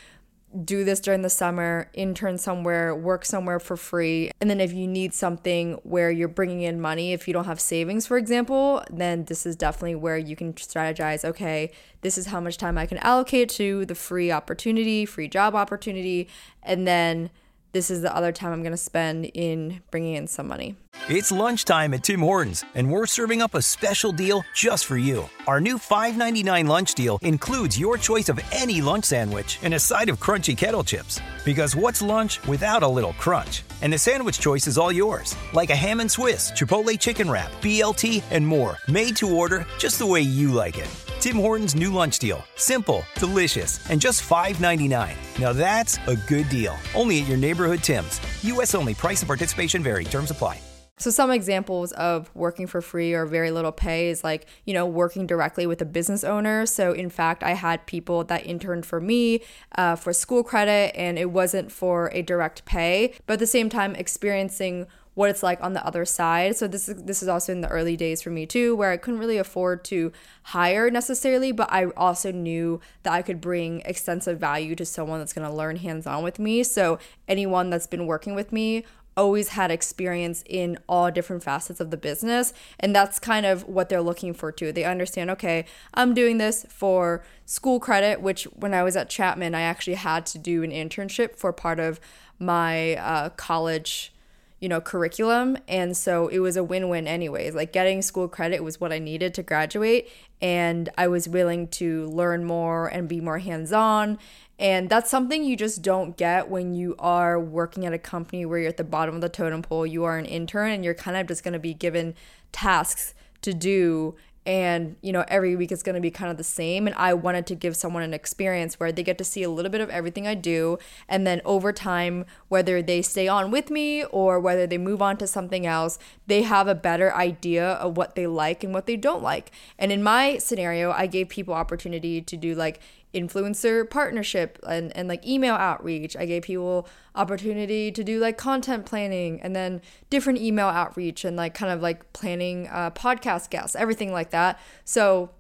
do 0.64 0.83
this 0.83 0.99
during 0.99 1.23
the 1.23 1.30
summer, 1.30 1.88
intern 1.95 2.37
somewhere, 2.37 2.95
work 2.95 3.25
somewhere 3.25 3.61
for 3.61 3.76
free. 3.76 4.30
And 4.40 4.50
then 4.50 4.61
if 4.61 4.73
you 4.73 4.87
need 4.87 5.14
something 5.14 5.75
where 5.85 6.11
you're 6.11 6.28
bringing 6.28 6.62
in 6.62 6.80
money, 6.80 7.12
if 7.12 7.28
you 7.28 7.35
don't 7.35 7.45
have 7.45 7.61
savings, 7.61 8.07
for 8.07 8.19
example, 8.19 8.83
then 8.90 9.25
this 9.25 9.47
is 9.47 9.54
definitely 9.54 9.95
where 9.95 10.19
you 10.19 10.35
can 10.35 10.54
strategize 10.54 11.25
okay, 11.25 11.71
this 12.00 12.19
is 12.19 12.26
how 12.26 12.40
much 12.40 12.57
time 12.57 12.76
I 12.76 12.87
can 12.87 12.99
allocate 12.99 13.49
to 13.50 13.87
the 13.87 13.95
free 13.95 14.33
opportunity, 14.33 15.07
free 15.07 15.28
job 15.28 15.54
opportunity. 15.54 16.28
And 16.62 16.87
then 16.87 17.30
this 17.73 17.91
is 17.91 18.03
the 18.03 18.15
other 18.15 18.33
time 18.33 18.53
I'm 18.53 18.62
going 18.62 18.73
to 18.73 18.77
spend 18.77 19.27
in 19.27 19.81
bringing 19.91 20.15
in 20.15 20.27
some 20.27 20.49
money. 20.49 20.75
It's 21.09 21.33
lunchtime 21.33 21.95
at 21.95 22.05
Tim 22.05 22.21
Hortons, 22.21 22.65
and 22.75 22.91
we're 22.91 23.07
serving 23.07 23.43
up 23.43 23.55
a 23.55 23.62
special 23.62 24.12
deal 24.12 24.45
just 24.55 24.85
for 24.85 24.97
you. 24.97 25.29
Our 25.47 25.61
new 25.61 25.79
$5.99 25.79 26.69
lunch 26.69 26.95
deal 26.95 27.19
includes 27.23 27.79
your 27.79 27.97
choice 27.97 28.29
of 28.29 28.41
any 28.53 28.81
lunch 28.81 29.07
sandwich 29.07 29.59
and 29.62 29.75
a 29.75 29.79
side 29.79 30.09
of 30.09 30.21
crunchy 30.21 30.57
kettle 30.57 30.85
chips. 30.85 31.21
Because 31.45 31.77
what's 31.77 32.03
lunch 32.03 32.45
without 32.47 32.83
a 32.83 32.89
little 32.89 33.15
crunch? 33.15 33.62
And 33.83 33.93
the 33.93 33.99
sandwich 33.99 34.41
choice 34.41 34.67
is 34.67 34.77
all 34.77 34.93
yours, 34.93 35.37
like 35.53 35.71
a 35.71 35.77
ham 35.77 36.00
and 36.00 36.11
Swiss, 36.11 36.53
Chipotle 36.53 36.99
chicken 36.99 37.31
wrap, 37.31 37.50
BLT, 37.62 38.23
and 38.31 38.47
more, 38.47 38.77
made 38.89 39.17
to 39.17 39.35
order 39.35 39.67
just 39.79 39.99
the 39.99 40.07
way 40.07 40.21
you 40.21 40.50
like 40.53 40.77
it. 40.77 41.10
Tim 41.21 41.37
Hortons 41.37 41.75
new 41.75 41.93
lunch 41.93 42.19
deal. 42.19 42.43
Simple, 42.57 43.05
delicious, 43.17 43.79
and 43.91 44.00
just 44.00 44.23
$5.99. 44.23 45.15
Now 45.39 45.53
that's 45.53 45.99
a 46.07 46.17
good 46.17 46.49
deal. 46.49 46.79
Only 46.95 47.21
at 47.21 47.29
your 47.29 47.37
neighborhood 47.37 47.81
Tim's. 47.81 48.21
U.S. 48.45 48.75
only. 48.75 48.95
Price 48.95 49.21
and 49.21 49.27
participation 49.27 49.83
vary. 49.83 50.05
Terms 50.05 50.31
apply. 50.31 50.61
So, 51.00 51.11
some 51.11 51.31
examples 51.31 51.93
of 51.93 52.31
working 52.35 52.67
for 52.67 52.83
free 52.83 53.15
or 53.15 53.25
very 53.25 53.50
little 53.50 53.73
pay 53.73 54.11
is 54.11 54.23
like, 54.23 54.47
you 54.67 54.75
know, 54.75 54.85
working 54.85 55.27
directly 55.27 55.67
with 55.67 55.81
a 55.81 55.87
business 55.87 56.25
owner. 56.25 56.67
So, 56.67 56.93
in 56.93 57.09
fact, 57.09 57.43
I 57.43 57.53
had 57.53 57.87
people 57.87 58.23
that 58.25 58.45
interned 58.45 58.85
for 58.85 59.00
me 59.00 59.41
uh, 59.77 59.97
for 59.97 60.12
school 60.12 60.45
credit 60.45 60.95
and 60.95 61.19
it 61.19 61.31
wasn't 61.31 61.73
for 61.73 62.11
a 62.12 62.21
direct 62.21 62.67
pay, 62.67 63.15
but 63.27 63.35
at 63.35 63.39
the 63.39 63.47
same 63.47 63.71
time, 63.71 63.95
experiencing 63.95 64.87
what 65.14 65.31
it's 65.31 65.43
like 65.43 65.62
on 65.62 65.73
the 65.73 65.85
other 65.85 66.05
side. 66.05 66.57
So 66.57 66.67
this 66.67 66.88
is 66.88 67.02
this 67.02 67.23
is 67.23 67.29
also 67.29 67.52
in 67.52 67.61
the 67.61 67.69
early 67.69 67.97
days 67.97 68.23
for 68.23 68.31
me 68.31 68.47
too, 68.47 68.76
where 68.76 68.90
I 68.90 68.97
couldn't 68.97 69.21
really 69.21 69.38
afford 69.38 69.85
to 69.87 70.12
hire 70.45 70.90
necessarily, 70.90 71.52
but 71.52 71.71
I 71.73 71.87
also 71.97 72.33
knew 72.33 72.81
that 73.02 73.12
I 73.12 73.23
could 73.23 73.40
bring 73.40 73.81
extensive 73.85 74.38
value 74.38 74.75
to 74.76 74.85
someone 74.85 75.19
that's 75.19 75.33
going 75.33 75.49
to 75.49 75.55
learn 75.55 75.76
hands-on 75.76 76.23
with 76.23 76.38
me. 76.38 76.62
So 76.62 76.99
anyone 77.29 77.71
that's 77.71 77.87
been 77.87 78.07
working 78.07 78.35
with 78.35 78.52
me 78.52 78.85
always 79.17 79.49
had 79.50 79.71
experience 79.71 80.43
in 80.47 80.79
all 80.88 81.11
different 81.11 81.43
facets 81.43 81.81
of 81.81 81.90
the 81.90 81.97
business 81.97 82.52
and 82.79 82.95
that's 82.95 83.19
kind 83.19 83.45
of 83.45 83.64
what 83.64 83.88
they're 83.88 84.00
looking 84.00 84.33
for 84.33 84.52
too 84.52 84.73
they 84.73 84.85
understand 84.85 85.29
okay 85.29 85.64
i'm 85.95 86.14
doing 86.14 86.38
this 86.38 86.64
for 86.69 87.23
school 87.45 87.81
credit 87.81 88.23
which 88.23 88.45
when 88.55 88.73
i 88.73 88.83
was 88.83 88.97
at 88.97 89.11
chapman 89.11 89.55
i 89.55 89.61
actually 89.61 89.95
had 89.95 90.25
to 90.25 90.38
do 90.38 90.62
an 90.62 90.71
internship 90.71 91.37
for 91.37 91.52
part 91.52 91.81
of 91.81 92.00
my 92.38 92.95
uh, 92.97 93.29
college 93.31 94.12
you 94.61 94.69
know, 94.69 94.81
curriculum. 94.81 95.57
And 95.67 95.97
so 95.97 96.29
it 96.29 96.38
was 96.38 96.57
a 96.57 96.64
win 96.64 96.88
win, 96.88 97.07
anyways. 97.07 97.55
Like 97.55 97.73
getting 97.73 98.02
school 98.02 98.29
credit 98.29 98.62
was 98.62 98.81
what 98.81 98.93
I 98.93 98.99
needed 98.99 99.35
to 99.35 99.43
graduate. 99.43 100.09
And 100.40 100.88
I 100.97 101.09
was 101.09 101.29
willing 101.29 101.69
to 101.69 102.07
learn 102.09 102.45
more 102.45 102.87
and 102.87 103.09
be 103.09 103.21
more 103.21 103.38
hands 103.38 103.73
on. 103.73 104.19
And 104.59 104.90
that's 104.90 105.11
something 105.11 105.43
you 105.43 105.57
just 105.57 105.81
don't 105.81 106.19
get 106.19 106.50
when 106.50 106.75
you 106.75 106.95
are 106.99 107.40
working 107.40 107.87
at 107.87 107.95
a 107.95 107.99
company 107.99 108.45
where 108.45 108.59
you're 108.59 108.69
at 108.69 108.76
the 108.76 108.85
bottom 108.85 109.14
of 109.14 109.23
the 109.23 109.31
totem 109.31 109.62
pole. 109.62 109.87
You 109.87 110.05
are 110.05 110.19
an 110.19 110.26
intern 110.26 110.71
and 110.71 110.85
you're 110.85 110.93
kind 110.93 111.17
of 111.17 111.26
just 111.26 111.43
going 111.43 111.55
to 111.55 111.59
be 111.59 111.73
given 111.73 112.14
tasks 112.52 113.14
to 113.40 113.55
do 113.55 114.17
and 114.47 114.97
you 115.02 115.12
know 115.12 115.25
every 115.28 115.54
week 115.54 115.70
it's 115.70 115.82
going 115.82 115.94
to 115.94 116.00
be 116.00 116.11
kind 116.11 116.30
of 116.30 116.37
the 116.37 116.44
same 116.44 116.87
and 116.87 116.97
i 116.97 117.12
wanted 117.12 117.47
to 117.47 117.54
give 117.54 117.76
someone 117.76 118.02
an 118.02 118.14
experience 118.14 118.80
where 118.80 118.90
they 118.90 119.02
get 119.02 119.18
to 119.18 119.25
see 119.25 119.42
a 119.42 119.50
little 119.50 119.70
bit 119.70 119.80
of 119.80 119.90
everything 119.90 120.26
i 120.26 120.35
do 120.35 120.78
and 121.09 121.26
then 121.26 121.42
over 121.44 121.73
time 121.73 122.25
whether 122.49 122.80
they 122.80 123.02
stay 123.02 123.28
on 123.28 123.50
with 123.50 123.70
me 123.70 124.02
or 124.04 124.40
whether 124.40 124.66
they 124.66 124.78
move 124.78 125.02
on 125.02 125.16
to 125.16 125.26
something 125.26 125.66
else 125.66 125.99
they 126.26 126.42
have 126.42 126.68
a 126.68 126.75
better 126.75 127.12
idea 127.14 127.73
of 127.73 127.97
what 127.97 128.14
they 128.14 128.26
like 128.26 128.62
and 128.62 128.73
what 128.73 128.87
they 128.87 128.97
don't 128.97 129.23
like. 129.23 129.50
And 129.78 129.90
in 129.90 130.02
my 130.02 130.38
scenario 130.38 130.92
i 130.92 131.06
gave 131.06 131.28
people 131.28 131.54
opportunity 131.54 132.20
to 132.20 132.37
do 132.37 132.54
like 132.54 132.80
influencer 133.14 133.88
partnership 133.88 134.59
and, 134.67 134.97
and 134.97 135.09
like 135.09 135.26
email 135.26 135.55
outreach. 135.55 136.17
I 136.17 136.26
gave 136.26 136.43
people 136.43 136.88
opportunity 137.14 137.90
to 137.90 138.05
do 138.05 138.21
like 138.21 138.38
content 138.38 138.87
planning 138.87 139.40
and 139.43 139.55
then 139.55 139.81
different 140.11 140.40
email 140.40 140.69
outreach 140.69 141.25
and 141.25 141.37
like 141.37 141.55
kind 141.55 141.73
of 141.73 141.83
like 141.83 142.12
planning 142.12 142.69
uh, 142.69 142.90
podcast 142.90 143.50
guests, 143.50 143.75
everything 143.75 144.12
like 144.12 144.31
that. 144.31 144.61
So 144.85 145.31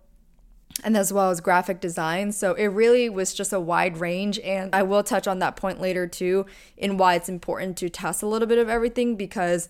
and 0.84 0.96
as 0.96 1.12
well 1.12 1.30
as 1.30 1.40
graphic 1.40 1.80
design. 1.80 2.32
So 2.32 2.54
it 2.54 2.66
really 2.66 3.08
was 3.08 3.34
just 3.34 3.52
a 3.52 3.60
wide 3.60 3.98
range. 3.98 4.38
And 4.40 4.74
I 4.74 4.82
will 4.82 5.02
touch 5.02 5.26
on 5.26 5.38
that 5.40 5.56
point 5.56 5.80
later 5.80 6.06
too, 6.06 6.46
in 6.76 6.96
why 6.96 7.14
it's 7.14 7.28
important 7.28 7.76
to 7.78 7.88
test 7.88 8.22
a 8.22 8.26
little 8.26 8.48
bit 8.48 8.58
of 8.58 8.68
everything 8.68 9.16
because 9.16 9.68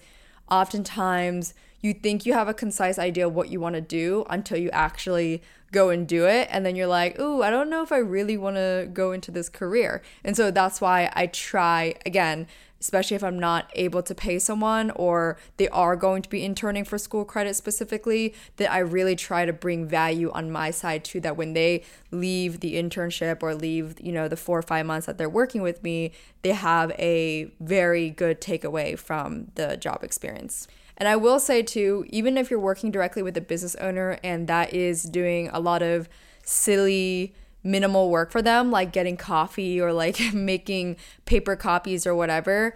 oftentimes 0.50 1.54
you 1.80 1.94
think 1.94 2.26
you 2.26 2.32
have 2.32 2.49
a 2.49 2.54
concise 2.54 2.99
idea 2.99 3.26
of 3.26 3.34
what 3.34 3.49
you 3.49 3.60
want 3.60 3.75
to 3.75 3.80
do 3.80 4.25
until 4.28 4.58
you 4.58 4.70
actually 4.70 5.42
go 5.72 5.88
and 5.90 6.06
do 6.06 6.26
it. 6.26 6.49
And 6.50 6.66
then 6.66 6.76
you're 6.76 6.87
like, 6.87 7.18
ooh, 7.18 7.42
I 7.42 7.50
don't 7.50 7.70
know 7.70 7.82
if 7.82 7.92
I 7.92 7.99
really 7.99 8.37
want 8.37 8.56
to 8.56 8.88
go 8.92 9.12
into 9.12 9.30
this 9.30 9.49
career. 9.49 10.02
And 10.25 10.37
so 10.37 10.50
that's 10.50 10.80
why 10.80 11.10
I 11.14 11.26
try, 11.26 11.94
again, 12.04 12.49
especially 12.80 13.14
if 13.14 13.22
I'm 13.22 13.38
not 13.38 13.70
able 13.75 14.02
to 14.02 14.14
pay 14.14 14.38
someone 14.38 14.90
or 14.92 15.37
they 15.58 15.68
are 15.68 15.96
going 15.96 16.22
to 16.22 16.30
be 16.30 16.44
interning 16.44 16.84
for 16.84 16.96
school 16.96 17.26
credit 17.26 17.54
specifically, 17.54 18.34
that 18.56 18.72
I 18.72 18.78
really 18.78 19.14
try 19.14 19.44
to 19.44 19.52
bring 19.52 19.87
value 19.87 20.30
on 20.32 20.50
my 20.50 20.70
side 20.70 21.04
too. 21.04 21.20
That 21.20 21.37
when 21.37 21.52
they 21.52 21.84
leave 22.10 22.60
the 22.60 22.75
internship 22.75 23.42
or 23.42 23.54
leave, 23.54 24.00
you 24.00 24.12
know, 24.12 24.28
the 24.28 24.37
four 24.37 24.58
or 24.58 24.62
five 24.62 24.87
months 24.87 25.06
that 25.06 25.18
they're 25.18 25.28
working 25.28 25.60
with 25.60 25.82
me, 25.82 26.12
they 26.42 26.52
have 26.52 26.90
a 26.92 27.52
very 27.60 28.08
good 28.10 28.40
takeaway 28.40 28.99
from 28.99 29.49
the 29.56 29.76
job 29.76 30.02
experience. 30.02 30.66
And 31.00 31.09
I 31.09 31.16
will 31.16 31.40
say 31.40 31.62
too, 31.62 32.04
even 32.11 32.37
if 32.37 32.50
you're 32.50 32.61
working 32.61 32.90
directly 32.90 33.23
with 33.23 33.35
a 33.37 33.40
business 33.40 33.75
owner 33.76 34.19
and 34.23 34.47
that 34.49 34.75
is 34.75 35.02
doing 35.02 35.49
a 35.50 35.59
lot 35.59 35.80
of 35.80 36.11
silly, 36.45 37.35
minimal 37.64 38.11
work 38.11 38.30
for 38.30 38.42
them, 38.42 38.71
like 38.71 38.92
getting 38.92 39.16
coffee 39.16 39.80
or 39.80 39.95
like 39.95 40.21
making 40.35 40.97
paper 41.25 41.57
copies 41.57 42.07
or 42.07 42.14
whatever, 42.14 42.75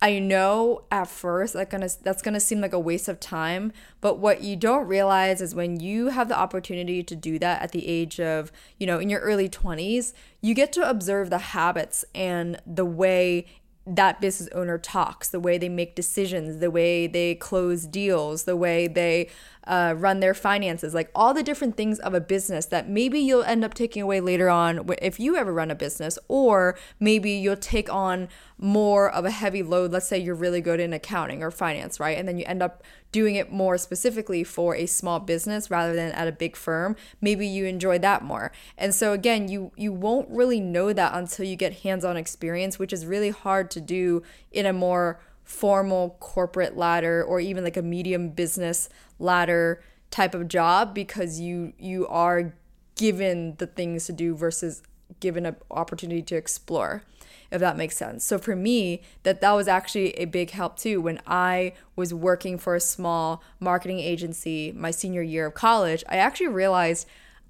I 0.00 0.18
know 0.18 0.84
at 0.92 1.08
first 1.08 1.54
that 1.54 1.70
gonna 1.70 1.88
that's 2.02 2.22
gonna 2.22 2.38
seem 2.38 2.60
like 2.60 2.74
a 2.74 2.78
waste 2.78 3.08
of 3.08 3.18
time, 3.18 3.72
but 4.00 4.18
what 4.18 4.42
you 4.42 4.54
don't 4.54 4.86
realize 4.86 5.40
is 5.40 5.54
when 5.54 5.80
you 5.80 6.08
have 6.08 6.28
the 6.28 6.38
opportunity 6.38 7.02
to 7.02 7.16
do 7.16 7.38
that 7.38 7.62
at 7.62 7.72
the 7.72 7.88
age 7.88 8.20
of, 8.20 8.52
you 8.78 8.86
know, 8.86 8.98
in 8.98 9.08
your 9.08 9.20
early 9.20 9.48
20s, 9.48 10.12
you 10.42 10.54
get 10.54 10.70
to 10.74 10.88
observe 10.88 11.30
the 11.30 11.38
habits 11.38 12.04
and 12.14 12.60
the 12.66 12.84
way 12.84 13.46
that 13.86 14.20
business 14.20 14.48
owner 14.52 14.78
talks, 14.78 15.28
the 15.28 15.40
way 15.40 15.58
they 15.58 15.68
make 15.68 15.94
decisions, 15.94 16.58
the 16.58 16.70
way 16.70 17.06
they 17.06 17.34
close 17.36 17.86
deals, 17.86 18.44
the 18.44 18.56
way 18.56 18.88
they 18.88 19.28
uh, 19.66 19.94
run 19.96 20.20
their 20.20 20.34
finances, 20.34 20.94
like 20.94 21.10
all 21.14 21.34
the 21.34 21.42
different 21.42 21.76
things 21.76 21.98
of 21.98 22.14
a 22.14 22.20
business 22.20 22.66
that 22.66 22.88
maybe 22.88 23.18
you'll 23.18 23.42
end 23.42 23.64
up 23.64 23.74
taking 23.74 24.02
away 24.02 24.20
later 24.20 24.48
on 24.48 24.88
if 25.02 25.18
you 25.18 25.36
ever 25.36 25.52
run 25.52 25.70
a 25.70 25.74
business, 25.74 26.18
or 26.28 26.78
maybe 27.00 27.32
you'll 27.32 27.56
take 27.56 27.92
on 27.92 28.28
more 28.58 29.10
of 29.10 29.24
a 29.24 29.30
heavy 29.30 29.62
load. 29.62 29.92
Let's 29.92 30.08
say 30.08 30.18
you're 30.18 30.34
really 30.34 30.60
good 30.60 30.80
in 30.80 30.92
accounting 30.92 31.42
or 31.42 31.50
finance, 31.50 31.98
right? 31.98 32.16
And 32.16 32.28
then 32.28 32.38
you 32.38 32.44
end 32.46 32.62
up 32.62 32.82
doing 33.12 33.34
it 33.34 33.50
more 33.50 33.78
specifically 33.78 34.44
for 34.44 34.74
a 34.74 34.86
small 34.86 35.20
business 35.20 35.70
rather 35.70 35.94
than 35.94 36.12
at 36.12 36.28
a 36.28 36.32
big 36.32 36.56
firm. 36.56 36.96
Maybe 37.20 37.46
you 37.46 37.64
enjoy 37.64 37.98
that 38.00 38.22
more. 38.22 38.52
And 38.76 38.94
so 38.94 39.12
again, 39.12 39.48
you 39.48 39.72
you 39.76 39.92
won't 39.92 40.28
really 40.30 40.60
know 40.60 40.92
that 40.92 41.14
until 41.14 41.46
you 41.46 41.56
get 41.56 41.80
hands-on 41.80 42.16
experience, 42.16 42.78
which 42.78 42.92
is 42.92 43.06
really 43.06 43.30
hard 43.30 43.70
to 43.72 43.80
do 43.80 44.22
in 44.52 44.66
a 44.66 44.72
more 44.72 45.20
formal 45.46 46.16
corporate 46.20 46.76
ladder 46.76 47.22
or 47.22 47.40
even 47.40 47.64
like 47.64 47.76
a 47.76 47.82
medium 47.82 48.28
business 48.28 48.88
ladder 49.18 49.80
type 50.10 50.34
of 50.34 50.48
job 50.48 50.92
because 50.92 51.40
you 51.40 51.72
you 51.78 52.06
are 52.08 52.52
given 52.96 53.54
the 53.58 53.66
things 53.66 54.06
to 54.06 54.12
do 54.12 54.34
versus 54.34 54.82
given 55.20 55.46
an 55.46 55.56
opportunity 55.70 56.20
to 56.20 56.36
explore 56.36 57.02
if 57.48 57.60
that 57.60 57.76
makes 57.76 57.96
sense. 57.96 58.24
So 58.24 58.38
for 58.38 58.56
me 58.56 59.02
that 59.22 59.40
that 59.40 59.52
was 59.52 59.68
actually 59.68 60.10
a 60.18 60.24
big 60.24 60.50
help 60.50 60.76
too. 60.76 61.00
When 61.00 61.20
i 61.26 61.72
was 61.94 62.12
working 62.12 62.58
for 62.58 62.74
a 62.74 62.80
small 62.80 63.42
marketing 63.60 64.00
agency 64.00 64.72
my 64.72 64.90
senior 64.90 65.22
year 65.22 65.46
of 65.46 65.54
college 65.54 66.04
i 66.08 66.16
actually 66.16 66.48
realized 66.48 67.06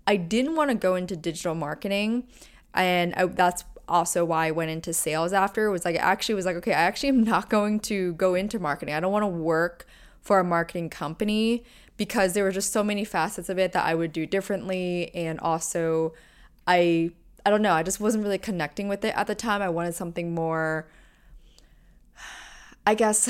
i 0.07 0.17
didn't 0.17 0.55
want 0.55 0.71
to 0.71 0.77
go 0.77 0.95
into 0.95 1.17
digital 1.17 1.55
marketing 1.55 2.29
and 2.75 3.15
I, 3.15 3.27
that's 3.27 3.65
also 3.89 4.25
why 4.25 4.49
I 4.49 4.51
went 4.51 4.71
into 4.71 4.93
sales 4.93 5.33
after 5.33 5.71
was 5.71 5.85
like 5.85 5.97
I 5.97 6.01
actually 6.01 6.35
was 6.35 6.45
like 6.45 6.57
okay 6.57 6.73
I 6.73 6.83
actually 6.83 7.11
am 7.11 7.23
not 7.25 7.51
going 7.51 7.81
to 7.81 8.15
go 8.15 8.35
into 8.35 8.59
marketing. 8.59 8.95
I 8.95 9.01
don't 9.01 9.13
want 9.13 9.23
to 9.23 9.29
work 9.29 9.87
for 10.21 10.39
a 10.39 10.45
marketing 10.45 10.91
company 10.91 11.65
because 11.97 12.33
there 12.33 12.45
were 12.45 12.51
just 12.51 12.73
so 12.73 12.83
many 12.83 13.05
facets 13.05 13.49
of 13.49 13.59
it 13.59 13.73
that 13.73 13.85
I 13.85 13.95
would 13.95 14.13
do 14.13 14.27
differently. 14.27 15.15
And 15.15 15.39
also 15.41 16.15
I 16.67 17.11
I 17.45 17.51
don't 17.51 17.63
know 17.63 17.75
I 17.75 17.83
just 17.83 18.01
wasn't 18.01 18.25
really 18.25 18.39
connecting 18.39 18.89
with 18.89 19.05
it 19.05 19.15
at 19.17 19.27
the 19.27 19.35
time. 19.35 19.63
I 19.63 19.69
wanted 19.69 19.95
something 19.95 20.35
more 20.35 20.89
I 22.87 22.95
guess 22.95 23.29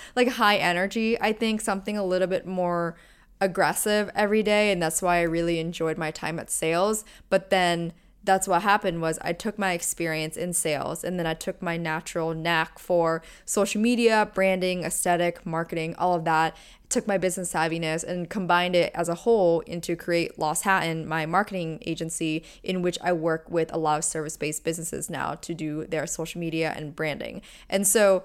like 0.16 0.28
high 0.28 0.56
energy 0.56 1.20
I 1.20 1.32
think 1.32 1.60
something 1.60 1.96
a 1.96 2.04
little 2.04 2.28
bit 2.28 2.46
more 2.46 2.96
aggressive 3.40 4.10
every 4.14 4.42
day. 4.42 4.72
And 4.72 4.82
that's 4.82 5.02
why 5.02 5.18
I 5.18 5.22
really 5.22 5.58
enjoyed 5.58 5.98
my 5.98 6.10
time 6.10 6.38
at 6.38 6.50
sales. 6.50 7.04
But 7.28 7.50
then 7.50 7.92
that's 8.24 8.48
what 8.48 8.62
happened 8.62 9.00
was 9.00 9.18
I 9.22 9.32
took 9.32 9.58
my 9.58 9.72
experience 9.72 10.36
in 10.36 10.52
sales 10.52 11.04
and 11.04 11.18
then 11.18 11.26
I 11.26 11.34
took 11.34 11.62
my 11.62 11.76
natural 11.76 12.34
knack 12.34 12.78
for 12.78 13.22
social 13.44 13.80
media, 13.80 14.30
branding, 14.34 14.84
aesthetic, 14.84 15.46
marketing, 15.46 15.94
all 15.96 16.14
of 16.14 16.24
that, 16.24 16.56
took 16.88 17.06
my 17.06 17.16
business 17.16 17.52
savviness 17.52 18.02
and 18.02 18.28
combined 18.28 18.74
it 18.74 18.92
as 18.94 19.08
a 19.08 19.14
whole 19.14 19.60
into 19.60 19.94
create 19.94 20.38
Lost 20.38 20.64
Hatton, 20.64 21.06
my 21.06 21.26
marketing 21.26 21.82
agency 21.86 22.44
in 22.62 22.82
which 22.82 22.98
I 23.02 23.12
work 23.12 23.50
with 23.50 23.72
a 23.72 23.78
lot 23.78 23.98
of 23.98 24.04
service-based 24.04 24.64
businesses 24.64 25.08
now 25.08 25.34
to 25.36 25.54
do 25.54 25.86
their 25.86 26.06
social 26.06 26.40
media 26.40 26.74
and 26.76 26.96
branding. 26.96 27.40
And 27.68 27.86
so 27.86 28.24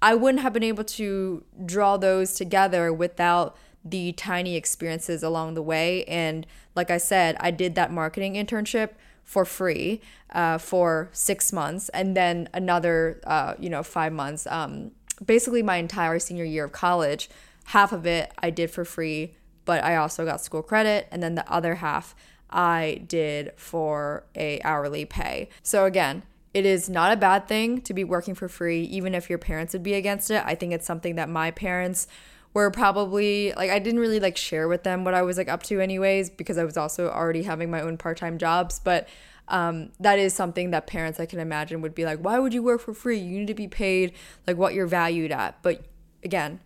I 0.00 0.14
wouldn't 0.14 0.42
have 0.42 0.52
been 0.52 0.62
able 0.62 0.84
to 0.84 1.44
draw 1.64 1.96
those 1.96 2.34
together 2.34 2.92
without 2.92 3.56
the 3.84 4.12
tiny 4.12 4.56
experiences 4.56 5.22
along 5.22 5.54
the 5.54 5.62
way 5.62 6.04
and 6.04 6.46
like 6.74 6.90
I 6.90 6.98
said, 6.98 7.36
I 7.40 7.50
did 7.50 7.74
that 7.74 7.90
marketing 7.90 8.34
internship 8.34 8.90
for 9.24 9.44
free 9.44 10.00
uh, 10.30 10.58
for 10.58 11.08
six 11.12 11.52
months 11.52 11.88
and 11.90 12.16
then 12.16 12.48
another 12.52 13.20
uh, 13.24 13.54
you 13.58 13.70
know 13.70 13.82
five 13.82 14.12
months. 14.12 14.46
Um, 14.46 14.92
basically 15.24 15.62
my 15.62 15.76
entire 15.76 16.18
senior 16.18 16.44
year 16.44 16.64
of 16.64 16.72
college 16.72 17.28
half 17.66 17.92
of 17.92 18.06
it 18.06 18.32
i 18.38 18.50
did 18.50 18.70
for 18.70 18.84
free 18.84 19.34
but 19.64 19.82
i 19.84 19.94
also 19.94 20.24
got 20.24 20.40
school 20.40 20.62
credit. 20.62 21.06
And 21.10 21.22
then 21.22 21.34
the 21.34 21.50
other 21.50 21.76
half 21.76 22.14
i 22.50 23.02
did 23.06 23.52
for 23.56 24.24
a 24.34 24.60
hourly 24.62 25.04
pay. 25.04 25.48
So 25.62 25.84
again 25.84 26.24
it 26.54 26.66
is 26.66 26.90
not 26.90 27.12
a 27.12 27.16
bad 27.16 27.48
thing 27.48 27.80
to 27.82 27.94
be 27.94 28.04
working 28.04 28.34
for 28.34 28.48
free 28.48 28.82
even 28.82 29.14
if 29.14 29.30
your 29.30 29.38
parents 29.38 29.72
would 29.72 29.82
be 29.82 29.94
against 29.94 30.30
it. 30.30 30.42
I 30.44 30.54
think 30.54 30.72
it's 30.72 30.86
something 30.86 31.14
that 31.16 31.28
my 31.28 31.50
parents 31.50 32.06
were 32.54 32.70
probably 32.70 33.52
like 33.56 33.70
I 33.70 33.78
didn't 33.78 34.00
really 34.00 34.20
like 34.20 34.36
share 34.36 34.68
with 34.68 34.82
them 34.82 35.04
what 35.04 35.14
I 35.14 35.22
was 35.22 35.36
like 35.38 35.48
up 35.48 35.62
to 35.64 35.80
anyways 35.80 36.30
because 36.30 36.58
I 36.58 36.64
was 36.64 36.76
also 36.76 37.08
already 37.08 37.42
having 37.42 37.70
my 37.70 37.80
own 37.80 37.96
part-time 37.96 38.38
jobs 38.38 38.78
but 38.78 39.08
um, 39.48 39.90
that 40.00 40.18
is 40.18 40.34
something 40.34 40.70
that 40.70 40.86
parents 40.86 41.18
I 41.18 41.26
can 41.26 41.40
imagine 41.40 41.80
would 41.82 41.94
be 41.94 42.04
like 42.04 42.20
why 42.20 42.38
would 42.38 42.54
you 42.54 42.62
work 42.62 42.80
for 42.80 42.94
free? 42.94 43.18
You 43.18 43.38
need 43.38 43.48
to 43.48 43.54
be 43.54 43.68
paid 43.68 44.12
like 44.46 44.56
what 44.56 44.74
you're 44.74 44.86
valued 44.86 45.32
at. 45.32 45.62
But 45.62 45.84
again 46.22 46.60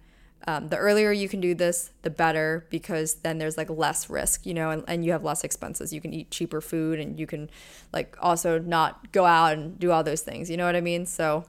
um, 0.49 0.69
the 0.69 0.77
earlier 0.77 1.11
you 1.11 1.29
can 1.29 1.41
do 1.41 1.55
this 1.55 1.91
the 2.03 2.11
better 2.11 2.67
because 2.71 3.15
then 3.15 3.39
there's 3.39 3.57
like 3.57 3.71
less 3.71 4.11
risk 4.11 4.45
you 4.45 4.55
know 4.55 4.71
and, 4.71 4.85
and 4.87 5.05
you 5.05 5.13
have 5.13 5.25
less 5.25 5.45
expenses. 5.45 5.93
You 5.93 6.01
can 6.01 6.13
eat 6.13 6.31
cheaper 6.31 6.61
food 6.61 6.99
and 6.99 7.19
you 7.19 7.27
can 7.27 7.49
like 7.93 8.17
also 8.21 8.59
not 8.59 9.13
go 9.13 9.25
out 9.25 9.53
and 9.53 9.79
do 9.79 9.93
all 9.93 10.03
those 10.03 10.23
things 10.23 10.51
you 10.51 10.57
know 10.57 10.67
what 10.67 10.75
i 10.77 10.81
mean? 10.81 11.07
So 11.07 11.45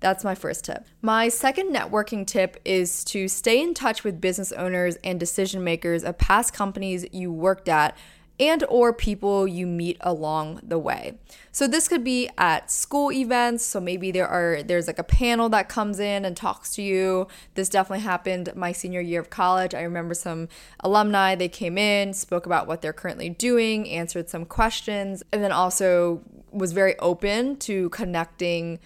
that's 0.00 0.24
my 0.24 0.34
first 0.34 0.64
tip. 0.64 0.86
My 1.02 1.28
second 1.28 1.74
networking 1.74 2.26
tip 2.26 2.58
is 2.64 3.04
to 3.04 3.28
stay 3.28 3.60
in 3.60 3.74
touch 3.74 4.02
with 4.02 4.20
business 4.20 4.50
owners 4.52 4.96
and 5.04 5.20
decision 5.20 5.62
makers 5.62 6.02
of 6.02 6.18
past 6.18 6.52
companies 6.52 7.06
you 7.12 7.30
worked 7.30 7.68
at 7.68 7.96
and 8.40 8.64
or 8.70 8.94
people 8.94 9.46
you 9.46 9.66
meet 9.66 9.98
along 10.00 10.60
the 10.62 10.78
way. 10.78 11.18
So 11.52 11.68
this 11.68 11.88
could 11.88 12.02
be 12.02 12.30
at 12.38 12.70
school 12.70 13.12
events, 13.12 13.66
so 13.66 13.80
maybe 13.80 14.10
there 14.10 14.26
are 14.26 14.62
there's 14.62 14.86
like 14.86 14.98
a 14.98 15.04
panel 15.04 15.50
that 15.50 15.68
comes 15.68 16.00
in 16.00 16.24
and 16.24 16.34
talks 16.34 16.74
to 16.76 16.82
you. 16.82 17.28
This 17.54 17.68
definitely 17.68 18.02
happened 18.02 18.50
my 18.56 18.72
senior 18.72 19.02
year 19.02 19.20
of 19.20 19.28
college. 19.28 19.74
I 19.74 19.82
remember 19.82 20.14
some 20.14 20.48
alumni, 20.80 21.34
they 21.34 21.48
came 21.48 21.76
in, 21.76 22.14
spoke 22.14 22.46
about 22.46 22.66
what 22.66 22.80
they're 22.80 22.94
currently 22.94 23.28
doing, 23.28 23.86
answered 23.90 24.30
some 24.30 24.46
questions, 24.46 25.22
and 25.32 25.44
then 25.44 25.52
also 25.52 26.22
was 26.50 26.72
very 26.72 26.98
open 26.98 27.56
to 27.58 27.90
connecting 27.90 28.78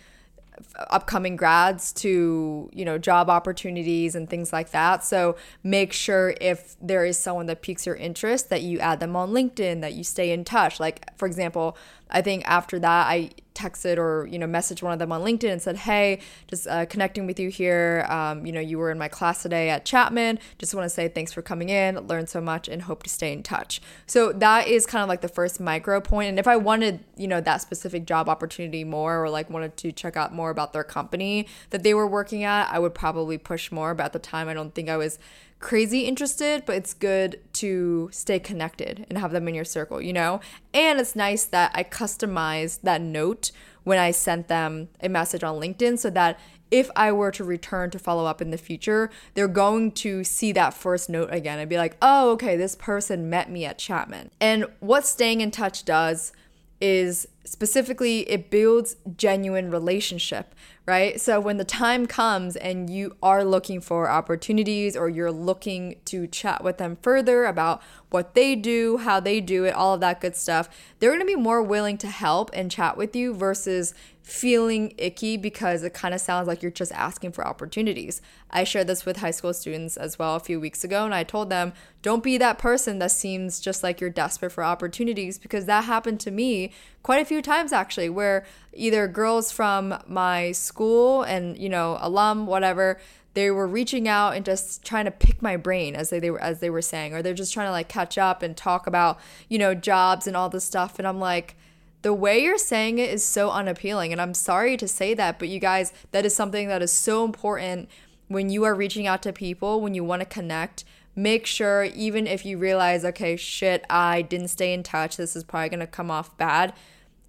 upcoming 0.91 1.37
grads 1.37 1.93
to 1.93 2.71
you 2.73 2.85
know 2.85 2.99
job 2.99 3.29
opportunities 3.29 4.15
and 4.15 4.29
things 4.29 4.53
like 4.53 4.71
that. 4.71 5.05
So 5.05 5.37
make 5.63 5.93
sure 5.93 6.35
if 6.41 6.77
there 6.81 7.05
is 7.05 7.19
someone 7.19 7.47
that 7.47 7.63
piques 7.63 7.87
your 7.87 7.97
interest 7.97 8.51
that 8.51 8.63
you 8.63 8.79
add 8.79 9.01
them 9.01 9.17
on 9.17 9.31
linkedin 9.31 9.81
that 9.81 9.95
you 9.95 10.05
stay 10.05 10.33
in 10.33 10.45
touch. 10.45 10.81
Like 10.81 11.17
for 11.19 11.27
example 11.27 11.77
I 12.15 12.23
think 12.23 12.49
after 12.49 12.79
that, 12.79 13.07
I 13.09 13.31
texted 13.55 13.99
or 13.99 14.27
you 14.27 14.39
know 14.39 14.47
messaged 14.47 14.83
one 14.83 14.93
of 14.93 14.99
them 14.99 15.13
on 15.13 15.23
LinkedIn 15.23 15.51
and 15.51 15.63
said, 15.63 15.77
"Hey, 15.77 16.21
just 16.49 16.67
uh, 16.67 16.87
connecting 16.87 17.27
with 17.27 17.39
you 17.39 17.49
here. 17.49 18.07
Um, 18.09 18.47
you 18.47 18.53
know, 18.53 18.61
you 18.61 18.79
were 18.79 18.91
in 18.91 18.99
my 18.99 19.09
class 19.09 19.43
today 19.43 19.71
at 19.71 19.85
Chapman. 19.85 20.39
Just 20.59 20.75
want 20.75 20.85
to 20.85 20.91
say 20.91 21.09
thanks 21.09 21.33
for 21.33 21.43
coming 21.43 21.69
in. 21.69 21.99
Learned 22.07 22.29
so 22.29 22.41
much 22.41 22.69
and 22.69 22.83
hope 22.83 23.03
to 23.03 23.11
stay 23.11 23.33
in 23.33 23.43
touch." 23.43 23.81
So 24.07 24.33
that 24.33 24.69
is 24.69 24.87
kind 24.87 25.03
of 25.03 25.09
like 25.09 25.21
the 25.21 25.29
first 25.29 25.61
micro 25.61 26.01
point. 26.01 26.29
And 26.29 26.39
if 26.39 26.47
I 26.47 26.57
wanted 26.57 27.01
you 27.17 27.29
know 27.29 27.41
that 27.41 27.61
specific 27.61 28.07
job 28.07 28.29
opportunity 28.29 28.85
more 28.85 29.23
or 29.23 29.31
like 29.31 29.51
wanted 29.51 29.77
to 29.79 29.93
check 29.93 30.17
out 30.17 30.33
more 30.33 30.51
about 30.51 30.73
their 30.73 30.85
company 30.85 31.47
that 31.71 31.83
they 31.83 31.95
were 31.95 32.07
working 32.07 32.45
at, 32.45 32.71
I 32.71 32.79
would 32.79 32.95
probably 32.95 33.39
push 33.39 33.73
more. 33.73 33.95
But 33.95 34.07
at 34.07 34.13
the 34.13 34.19
time, 34.19 34.49
I 34.49 34.55
don't 34.55 34.75
think 34.75 34.89
I 34.89 34.97
was 34.97 35.19
crazy 35.61 36.01
interested, 36.01 36.65
but 36.67 36.77
it's 36.77 36.93
good 36.93 37.41
to 37.55 38.11
stay 38.13 38.39
connected 38.39 39.07
and 39.09 39.19
have 39.19 39.33
them 39.33 39.49
in 39.49 39.55
your 39.55 39.65
circle, 39.65 40.01
you 40.01 40.13
know? 40.13 40.41
And 40.73 41.01
it's 41.01 41.17
nice 41.17 41.45
that 41.45 41.71
I 41.75 41.85
customized 41.85 42.83
that 42.83 43.01
note 43.01 43.51
when 43.85 43.99
I 43.99 44.11
sent 44.11 44.49
them 44.49 44.89
a 45.01 45.09
message 45.09 45.43
on 45.43 45.61
LinkedIn 45.61 45.99
so 45.99 46.11
that 46.11 46.39
if 46.71 46.91
I 46.97 47.13
were 47.13 47.31
to 47.31 47.45
return 47.45 47.91
to 47.91 47.99
follow 47.99 48.27
up 48.27 48.43
in 48.43 48.51
the 48.51 48.59
future, 48.59 49.11
they're 49.35 49.47
going 49.47 49.93
to 49.93 50.25
see 50.25 50.53
that 50.53 50.75
first 50.75 51.09
note 51.09 51.29
again 51.31 51.59
and 51.59 51.71
be 51.71 51.77
like, 51.77 51.97
oh, 52.03 52.33
okay, 52.33 52.57
this 52.57 52.75
person 52.75 53.31
met 53.31 53.51
me 53.51 53.65
at 53.65 53.79
Chapman. 53.79 54.31
And 54.41 54.67
what 54.81 55.07
staying 55.07 55.41
in 55.41 55.51
touch 55.51 55.85
does 55.85 56.33
is 56.81 57.29
specifically 57.45 58.29
it 58.29 58.51
builds 58.51 58.97
genuine 59.17 59.71
relationship 59.71 60.55
right 60.87 61.21
so 61.21 61.41
when 61.41 61.57
the 61.57 61.65
time 61.65 62.07
comes 62.07 62.57
and 62.57 62.91
you 62.91 63.17
are 63.23 63.45
looking 63.45 63.81
for 63.81 64.11
opportunities 64.11 64.97
or 64.97 65.09
you're 65.09 65.33
looking 65.33 65.97
to 66.05 66.27
chat 66.27 66.63
with 66.63 66.79
them 66.79 66.97
further 67.03 67.45
about 67.45 67.83
what 68.11 68.35
they 68.35 68.55
do 68.55 68.99
how 68.99 69.19
they 69.19 69.41
do 69.41 69.65
it 69.65 69.75
all 69.75 69.95
of 69.95 70.01
that 70.01 70.21
good 70.21 70.37
stuff 70.37 70.69
they're 70.99 71.11
going 71.11 71.21
to 71.21 71.27
be 71.27 71.35
more 71.35 71.63
willing 71.63 71.97
to 71.97 72.09
help 72.09 72.51
and 72.53 72.71
chat 72.71 72.97
with 72.97 73.17
you 73.17 73.35
versus 73.35 73.95
feeling 74.25 74.95
icky 74.97 75.37
because 75.37 75.83
it 75.83 75.93
kind 75.93 76.15
of 76.15 76.21
sounds 76.21 76.49
like 76.49 76.63
you're 76.63 76.71
just 76.71 76.93
asking 76.93 77.31
for 77.31 77.47
opportunities. 77.47 78.23
I 78.51 78.65
shared 78.65 78.87
this 78.87 79.05
with 79.05 79.19
high 79.19 79.33
school 79.33 79.53
students 79.53 79.99
as 79.99 80.19
well 80.19 80.35
a 80.35 80.41
few 80.41 80.59
weeks 80.59 80.83
ago, 80.83 81.05
and 81.05 81.15
I 81.15 81.25
told 81.25 81.51
them, 81.51 81.75
don't 82.01 82.23
be 82.23 82.39
that 82.39 82.59
person 82.59 82.99
that 83.01 83.11
seems 83.11 83.61
just 83.61 83.83
like 83.83 84.01
you're 84.01 84.09
desperate 84.09 84.53
for 84.53 84.65
opportunities 84.65 85.39
because 85.39 85.67
that 85.67 85.85
happened 85.85 86.21
to 86.21 86.31
me 86.31 86.73
quite 87.05 87.23
a 87.23 87.25
few 87.25 87.41
times 87.41 87.73
actually, 87.73 88.09
where 88.09 88.45
either 88.73 89.07
girls 89.07 89.53
from 89.53 89.97
my 90.09 90.51
school 90.51 91.23
and, 91.23 91.57
you 91.57 91.69
know, 91.69 91.97
alum, 92.01 92.47
whatever, 92.49 92.99
they 93.35 93.53
were 93.53 93.69
reaching 93.69 94.09
out 94.09 94.35
and 94.35 94.45
just 94.45 94.85
trying 94.85 95.05
to 95.05 95.13
pick 95.13 95.41
my 95.41 95.57
brain 95.57 95.95
as 95.95 96.11
they, 96.11 96.19
they 96.19 96.31
were 96.33 96.41
as 96.41 96.59
they 96.59 96.71
were 96.71 96.83
saying 96.83 97.15
or 97.15 97.23
they're 97.23 97.35
just 97.35 97.55
trying 97.55 97.69
to 97.69 97.73
like 97.73 97.89
catch 97.89 98.19
up 98.19 98.43
and 98.43 98.57
talk 98.57 98.87
about 98.87 99.19
you 99.49 99.59
know 99.59 99.75
jobs 99.75 100.29
and 100.29 100.37
all 100.37 100.49
this 100.49 100.65
stuff 100.65 101.01
and 101.01 101.09
i'm 101.09 101.19
like 101.19 101.57
the 102.05 102.13
way 102.13 102.39
you're 102.39 102.59
saying 102.59 102.99
it 102.99 103.09
is 103.09 103.25
so 103.25 103.51
unappealing. 103.51 104.13
And 104.13 104.21
I'm 104.21 104.35
sorry 104.35 104.77
to 104.77 104.87
say 104.87 105.15
that, 105.15 105.39
but 105.39 105.49
you 105.49 105.59
guys, 105.59 105.91
that 106.13 106.27
is 106.27 106.37
something 106.37 106.69
that 106.69 106.83
is 106.83 106.93
so 106.93 107.25
important 107.25 107.89
when 108.29 108.51
you 108.51 108.63
are 108.65 108.75
reaching 108.75 109.07
out 109.07 109.23
to 109.23 109.33
people, 109.33 109.81
when 109.81 109.95
you 109.95 110.05
want 110.05 110.21
to 110.21 110.27
connect. 110.27 110.85
Make 111.17 111.47
sure, 111.47 111.85
even 111.85 112.27
if 112.27 112.45
you 112.45 112.59
realize, 112.59 113.05
okay, 113.05 113.37
shit, 113.37 113.85
I 113.89 114.23
didn't 114.23 114.49
stay 114.49 114.73
in 114.73 114.83
touch, 114.83 115.17
this 115.17 115.37
is 115.37 115.45
probably 115.45 115.69
gonna 115.69 115.87
come 115.87 116.11
off 116.11 116.37
bad. 116.37 116.73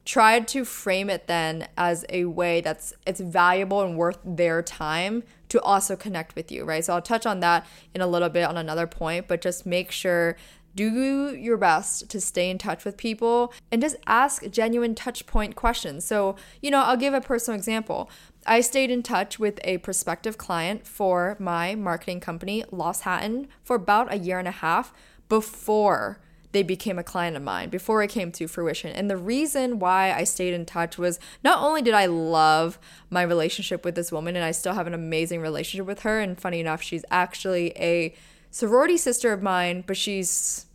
Try 0.05 0.39
to 0.39 0.65
frame 0.65 1.09
it 1.09 1.27
then 1.27 1.67
as 1.77 2.05
a 2.09 2.25
way 2.25 2.61
that's 2.61 2.93
it's 3.07 3.19
valuable 3.19 3.81
and 3.81 3.97
worth 3.97 4.19
their 4.23 4.61
time 4.61 5.23
to 5.49 5.61
also 5.61 5.95
connect 5.95 6.35
with 6.35 6.51
you, 6.51 6.63
right? 6.63 6.85
So 6.85 6.93
I'll 6.93 7.01
touch 7.01 7.25
on 7.25 7.39
that 7.39 7.65
in 7.93 8.01
a 8.01 8.07
little 8.07 8.29
bit 8.29 8.43
on 8.43 8.57
another 8.57 8.85
point, 8.87 9.27
but 9.27 9.41
just 9.41 9.65
make 9.65 9.91
sure 9.91 10.35
do 10.75 11.33
your 11.33 11.57
best 11.57 12.09
to 12.09 12.19
stay 12.19 12.49
in 12.49 12.57
touch 12.57 12.83
with 12.83 12.97
people 12.97 13.53
and 13.71 13.81
just 13.81 13.95
ask 14.07 14.47
genuine 14.49 14.93
touch 14.93 15.25
point 15.25 15.55
questions. 15.55 16.03
So, 16.03 16.35
you 16.61 16.69
know, 16.69 16.81
I'll 16.81 16.97
give 16.97 17.13
a 17.13 17.21
personal 17.21 17.57
example. 17.57 18.09
I 18.45 18.61
stayed 18.61 18.91
in 18.91 19.01
touch 19.01 19.39
with 19.39 19.59
a 19.63 19.79
prospective 19.79 20.37
client 20.37 20.85
for 20.85 21.35
my 21.39 21.73
marketing 21.73 22.19
company, 22.19 22.63
Lost 22.71 23.01
Hatton, 23.01 23.47
for 23.63 23.75
about 23.75 24.13
a 24.13 24.17
year 24.17 24.37
and 24.37 24.47
a 24.47 24.51
half 24.51 24.93
before 25.27 26.19
they 26.51 26.61
became 26.61 26.99
a 26.99 27.03
client 27.03 27.35
of 27.35 27.43
mine, 27.43 27.69
before 27.69 28.03
it 28.03 28.09
came 28.09 28.31
to 28.31 28.47
fruition. 28.47 28.91
And 28.91 29.09
the 29.09 29.17
reason 29.17 29.79
why 29.79 30.13
I 30.13 30.23
stayed 30.23 30.53
in 30.53 30.65
touch 30.65 30.97
was 30.97 31.19
not 31.43 31.61
only 31.61 31.81
did 31.81 31.95
I 31.95 32.05
love 32.05 32.79
my 33.09 33.23
relationship 33.23 33.83
with 33.83 33.95
this 33.95 34.11
woman, 34.11 34.35
and 34.35 34.45
I 34.45 34.51
still 34.51 34.73
have 34.73 34.87
an 34.87 34.93
amazing 34.93 35.41
relationship 35.41 35.87
with 35.87 36.01
her, 36.01 36.21
and 36.21 36.39
funny 36.39 36.59
enough, 36.59 36.81
she's 36.81 37.03
actually 37.09 37.71
a 37.77 38.13
sorority 38.51 38.95
sister 38.95 39.33
of 39.33 39.41
mine, 39.41 39.83
but 39.85 39.97
she's 39.97 40.67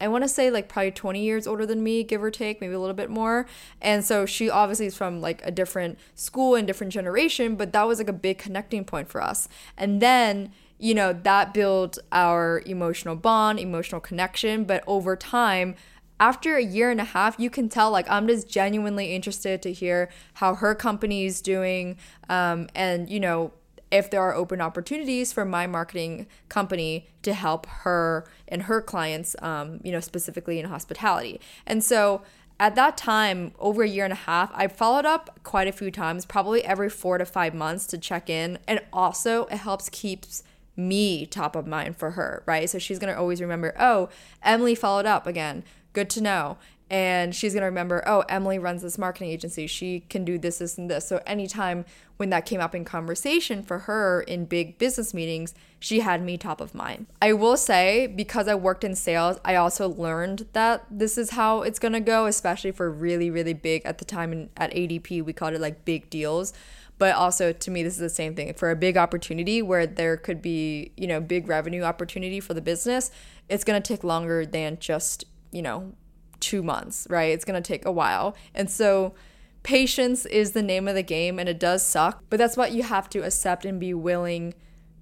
I 0.00 0.08
want 0.08 0.24
to 0.24 0.28
say 0.28 0.50
like 0.50 0.68
probably 0.68 0.90
20 0.90 1.22
years 1.22 1.46
older 1.46 1.66
than 1.66 1.82
me, 1.82 2.02
give 2.02 2.22
or 2.22 2.30
take, 2.30 2.60
maybe 2.60 2.74
a 2.74 2.80
little 2.80 2.94
bit 2.94 3.10
more. 3.10 3.46
And 3.80 4.04
so 4.04 4.26
she 4.26 4.50
obviously 4.50 4.86
is 4.86 4.96
from 4.96 5.20
like 5.20 5.40
a 5.44 5.50
different 5.50 5.98
school 6.14 6.54
and 6.54 6.66
different 6.66 6.92
generation, 6.92 7.56
but 7.56 7.72
that 7.72 7.86
was 7.86 7.98
like 7.98 8.08
a 8.08 8.14
big 8.14 8.38
connecting 8.38 8.84
point 8.84 9.08
for 9.08 9.22
us. 9.22 9.48
And 9.76 10.02
then, 10.02 10.52
you 10.78 10.94
know, 10.94 11.12
that 11.12 11.54
built 11.54 11.98
our 12.12 12.62
emotional 12.66 13.16
bond, 13.16 13.58
emotional 13.58 14.00
connection. 14.00 14.64
But 14.64 14.84
over 14.86 15.16
time, 15.16 15.74
after 16.18 16.56
a 16.56 16.62
year 16.62 16.90
and 16.90 17.00
a 17.00 17.04
half, 17.04 17.38
you 17.38 17.50
can 17.50 17.68
tell 17.68 17.90
like 17.90 18.08
I'm 18.10 18.26
just 18.26 18.48
genuinely 18.48 19.14
interested 19.14 19.62
to 19.62 19.72
hear 19.72 20.10
how 20.34 20.54
her 20.56 20.74
company 20.74 21.24
is 21.24 21.40
doing. 21.40 21.96
Um, 22.28 22.68
and, 22.74 23.08
you 23.08 23.20
know, 23.20 23.52
if 23.90 24.10
there 24.10 24.20
are 24.20 24.34
open 24.34 24.60
opportunities 24.60 25.32
for 25.32 25.44
my 25.44 25.66
marketing 25.66 26.26
company 26.48 27.08
to 27.22 27.32
help 27.32 27.66
her 27.66 28.26
and 28.48 28.62
her 28.62 28.80
clients, 28.80 29.36
um, 29.40 29.80
you 29.84 29.92
know, 29.92 30.00
specifically 30.00 30.58
in 30.58 30.66
hospitality. 30.66 31.40
And 31.66 31.84
so 31.84 32.22
at 32.58 32.74
that 32.74 32.96
time, 32.96 33.52
over 33.58 33.82
a 33.82 33.88
year 33.88 34.04
and 34.04 34.12
a 34.12 34.16
half, 34.16 34.50
I 34.54 34.66
followed 34.66 35.04
up 35.04 35.40
quite 35.42 35.68
a 35.68 35.72
few 35.72 35.90
times, 35.90 36.24
probably 36.24 36.64
every 36.64 36.88
four 36.88 37.18
to 37.18 37.24
five 37.24 37.54
months 37.54 37.86
to 37.88 37.98
check 37.98 38.30
in. 38.30 38.58
And 38.66 38.80
also, 38.92 39.44
it 39.46 39.58
helps 39.58 39.88
keeps 39.90 40.42
me 40.74 41.26
top 41.26 41.54
of 41.54 41.66
mind 41.66 41.96
for 41.96 42.12
her, 42.12 42.42
right? 42.46 42.68
So 42.68 42.78
she's 42.78 42.98
gonna 42.98 43.14
always 43.14 43.40
remember, 43.40 43.74
oh, 43.78 44.08
Emily 44.42 44.74
followed 44.74 45.06
up 45.06 45.26
again. 45.26 45.64
Good 45.92 46.10
to 46.10 46.20
know 46.20 46.58
and 46.88 47.34
she's 47.34 47.52
going 47.52 47.62
to 47.62 47.66
remember, 47.66 48.04
oh, 48.06 48.20
Emily 48.28 48.58
runs 48.60 48.82
this 48.82 48.96
marketing 48.96 49.30
agency. 49.30 49.66
She 49.66 50.00
can 50.08 50.24
do 50.24 50.38
this, 50.38 50.58
this, 50.58 50.78
and 50.78 50.88
this. 50.88 51.06
So, 51.08 51.20
anytime 51.26 51.84
when 52.16 52.30
that 52.30 52.46
came 52.46 52.60
up 52.60 52.74
in 52.74 52.84
conversation 52.84 53.62
for 53.62 53.80
her 53.80 54.22
in 54.22 54.44
big 54.44 54.78
business 54.78 55.12
meetings, 55.12 55.52
she 55.80 56.00
had 56.00 56.22
me 56.22 56.38
top 56.38 56.60
of 56.60 56.74
mind. 56.74 57.06
I 57.20 57.32
will 57.32 57.56
say, 57.56 58.06
because 58.06 58.46
I 58.46 58.54
worked 58.54 58.84
in 58.84 58.94
sales, 58.94 59.38
I 59.44 59.56
also 59.56 59.88
learned 59.88 60.46
that 60.52 60.84
this 60.88 61.18
is 61.18 61.30
how 61.30 61.62
it's 61.62 61.80
going 61.80 61.92
to 61.92 62.00
go, 62.00 62.26
especially 62.26 62.70
for 62.70 62.90
really, 62.90 63.30
really 63.30 63.52
big 63.52 63.84
at 63.84 63.98
the 63.98 64.04
time 64.04 64.32
in, 64.32 64.50
at 64.56 64.72
ADP, 64.72 65.24
we 65.24 65.32
called 65.32 65.54
it 65.54 65.60
like 65.60 65.84
big 65.84 66.08
deals. 66.08 66.52
But 66.98 67.14
also 67.14 67.52
to 67.52 67.70
me, 67.70 67.82
this 67.82 67.94
is 67.94 68.00
the 68.00 68.08
same 68.08 68.34
thing. 68.34 68.54
For 68.54 68.70
a 68.70 68.76
big 68.76 68.96
opportunity 68.96 69.60
where 69.60 69.86
there 69.86 70.16
could 70.16 70.40
be, 70.40 70.92
you 70.96 71.06
know, 71.06 71.20
big 71.20 71.48
revenue 71.48 71.82
opportunity 71.82 72.40
for 72.40 72.54
the 72.54 72.62
business, 72.62 73.10
it's 73.48 73.64
going 73.64 73.82
to 73.82 73.86
take 73.86 74.02
longer 74.02 74.46
than 74.46 74.78
just, 74.78 75.24
you 75.50 75.60
know, 75.60 75.92
two 76.40 76.62
months, 76.62 77.06
right? 77.10 77.32
It's 77.32 77.44
going 77.44 77.60
to 77.60 77.66
take 77.66 77.84
a 77.84 77.92
while. 77.92 78.36
And 78.54 78.70
so 78.70 79.14
patience 79.62 80.26
is 80.26 80.52
the 80.52 80.62
name 80.62 80.86
of 80.86 80.94
the 80.94 81.02
game 81.02 81.38
and 81.38 81.48
it 81.48 81.58
does 81.58 81.84
suck, 81.84 82.22
but 82.30 82.38
that's 82.38 82.56
what 82.56 82.72
you 82.72 82.82
have 82.82 83.08
to 83.10 83.24
accept 83.24 83.64
and 83.64 83.80
be 83.80 83.92
willing 83.92 84.54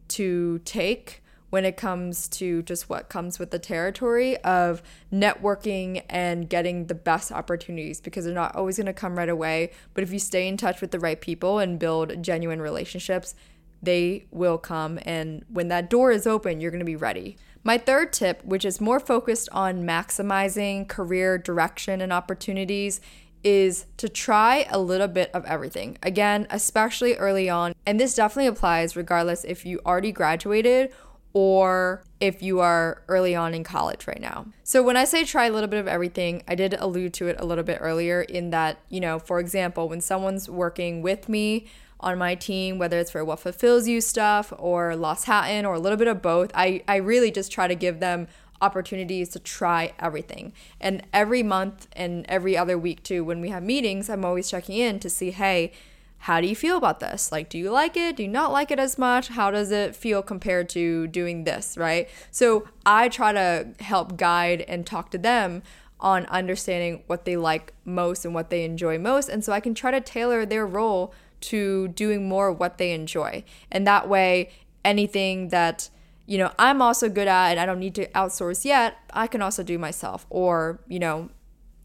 to 0.08 0.60
take 0.64 1.22
when 1.50 1.64
it 1.64 1.76
comes 1.76 2.26
to 2.26 2.62
just 2.62 2.88
what 2.88 3.08
comes 3.08 3.38
with 3.38 3.52
the 3.52 3.58
territory 3.60 4.36
of 4.38 4.82
networking 5.12 6.02
and 6.08 6.50
getting 6.50 6.86
the 6.86 6.94
best 6.96 7.30
opportunities 7.30 8.00
because 8.00 8.24
they're 8.24 8.34
not 8.34 8.56
always 8.56 8.76
going 8.76 8.86
to 8.86 8.92
come 8.92 9.16
right 9.16 9.28
away. 9.28 9.70
But 9.92 10.02
if 10.02 10.12
you 10.12 10.18
stay 10.18 10.48
in 10.48 10.56
touch 10.56 10.80
with 10.80 10.90
the 10.90 10.98
right 10.98 11.20
people 11.20 11.60
and 11.60 11.78
build 11.78 12.22
genuine 12.22 12.60
relationships, 12.60 13.36
they 13.80 14.24
will 14.32 14.58
come. 14.58 14.98
And 15.02 15.44
when 15.48 15.68
that 15.68 15.88
door 15.88 16.10
is 16.10 16.26
open, 16.26 16.60
you're 16.60 16.72
going 16.72 16.80
to 16.80 16.84
be 16.84 16.96
ready. 16.96 17.36
My 17.64 17.78
third 17.78 18.12
tip, 18.12 18.44
which 18.44 18.66
is 18.66 18.78
more 18.78 19.00
focused 19.00 19.48
on 19.50 19.84
maximizing 19.84 20.86
career 20.86 21.38
direction 21.38 22.02
and 22.02 22.12
opportunities, 22.12 23.00
is 23.42 23.86
to 23.96 24.08
try 24.08 24.66
a 24.70 24.78
little 24.78 25.08
bit 25.08 25.30
of 25.32 25.46
everything. 25.46 25.96
Again, 26.02 26.46
especially 26.50 27.14
early 27.14 27.48
on. 27.48 27.74
And 27.86 27.98
this 27.98 28.14
definitely 28.14 28.48
applies 28.48 28.96
regardless 28.96 29.44
if 29.44 29.64
you 29.64 29.80
already 29.86 30.12
graduated 30.12 30.92
or 31.32 32.04
if 32.20 32.42
you 32.42 32.60
are 32.60 33.02
early 33.08 33.34
on 33.34 33.54
in 33.54 33.64
college 33.64 34.06
right 34.06 34.20
now. 34.20 34.46
So, 34.62 34.82
when 34.82 34.96
I 34.96 35.04
say 35.04 35.24
try 35.24 35.46
a 35.46 35.50
little 35.50 35.68
bit 35.68 35.80
of 35.80 35.88
everything, 35.88 36.42
I 36.46 36.54
did 36.54 36.74
allude 36.74 37.12
to 37.14 37.26
it 37.26 37.36
a 37.40 37.44
little 37.44 37.64
bit 37.64 37.78
earlier 37.80 38.22
in 38.22 38.50
that, 38.50 38.78
you 38.88 39.00
know, 39.00 39.18
for 39.18 39.40
example, 39.40 39.88
when 39.88 40.00
someone's 40.00 40.48
working 40.48 41.02
with 41.02 41.28
me, 41.28 41.66
on 42.04 42.18
my 42.18 42.34
team, 42.34 42.78
whether 42.78 42.98
it's 42.98 43.10
for 43.10 43.24
what 43.24 43.40
fulfills 43.40 43.88
you 43.88 44.00
stuff 44.00 44.52
or 44.58 44.94
Lost 44.94 45.24
Hatton 45.24 45.64
or 45.64 45.74
a 45.74 45.80
little 45.80 45.96
bit 45.96 46.06
of 46.06 46.20
both. 46.20 46.50
I, 46.54 46.82
I 46.86 46.96
really 46.96 47.30
just 47.30 47.50
try 47.50 47.66
to 47.66 47.74
give 47.74 47.98
them 47.98 48.28
opportunities 48.60 49.30
to 49.30 49.38
try 49.38 49.92
everything. 49.98 50.52
And 50.80 51.02
every 51.12 51.42
month 51.42 51.88
and 51.94 52.26
every 52.28 52.56
other 52.56 52.78
week 52.78 53.02
too, 53.02 53.24
when 53.24 53.40
we 53.40 53.48
have 53.48 53.62
meetings, 53.62 54.10
I'm 54.10 54.24
always 54.24 54.50
checking 54.50 54.76
in 54.76 55.00
to 55.00 55.08
see, 55.08 55.30
hey, 55.30 55.72
how 56.18 56.40
do 56.40 56.46
you 56.46 56.54
feel 56.54 56.76
about 56.76 57.00
this? 57.00 57.32
Like, 57.32 57.48
do 57.48 57.58
you 57.58 57.70
like 57.70 57.96
it? 57.96 58.16
Do 58.16 58.22
you 58.22 58.28
not 58.28 58.52
like 58.52 58.70
it 58.70 58.78
as 58.78 58.96
much? 58.98 59.28
How 59.28 59.50
does 59.50 59.70
it 59.70 59.96
feel 59.96 60.22
compared 60.22 60.68
to 60.70 61.06
doing 61.06 61.44
this, 61.44 61.76
right? 61.76 62.08
So 62.30 62.66
I 62.86 63.08
try 63.08 63.32
to 63.32 63.68
help 63.80 64.16
guide 64.16 64.62
and 64.62 64.86
talk 64.86 65.10
to 65.10 65.18
them 65.18 65.62
on 66.00 66.26
understanding 66.26 67.02
what 67.06 67.24
they 67.24 67.36
like 67.36 67.72
most 67.84 68.24
and 68.24 68.34
what 68.34 68.50
they 68.50 68.64
enjoy 68.64 68.98
most. 68.98 69.28
And 69.28 69.42
so 69.42 69.52
I 69.52 69.60
can 69.60 69.74
try 69.74 69.90
to 69.90 70.00
tailor 70.00 70.44
their 70.44 70.66
role 70.66 71.14
to 71.48 71.88
doing 71.88 72.28
more 72.28 72.48
of 72.48 72.58
what 72.58 72.78
they 72.78 72.92
enjoy. 72.92 73.44
And 73.70 73.86
that 73.86 74.08
way, 74.08 74.50
anything 74.84 75.48
that 75.48 75.90
you 76.26 76.38
know 76.38 76.52
I'm 76.58 76.80
also 76.80 77.08
good 77.08 77.28
at 77.28 77.50
and 77.50 77.60
I 77.60 77.66
don't 77.66 77.80
need 77.80 77.94
to 77.96 78.06
outsource 78.08 78.64
yet, 78.64 78.96
I 79.12 79.26
can 79.26 79.42
also 79.42 79.62
do 79.62 79.78
myself. 79.78 80.26
Or, 80.30 80.80
you 80.88 80.98
know, 80.98 81.30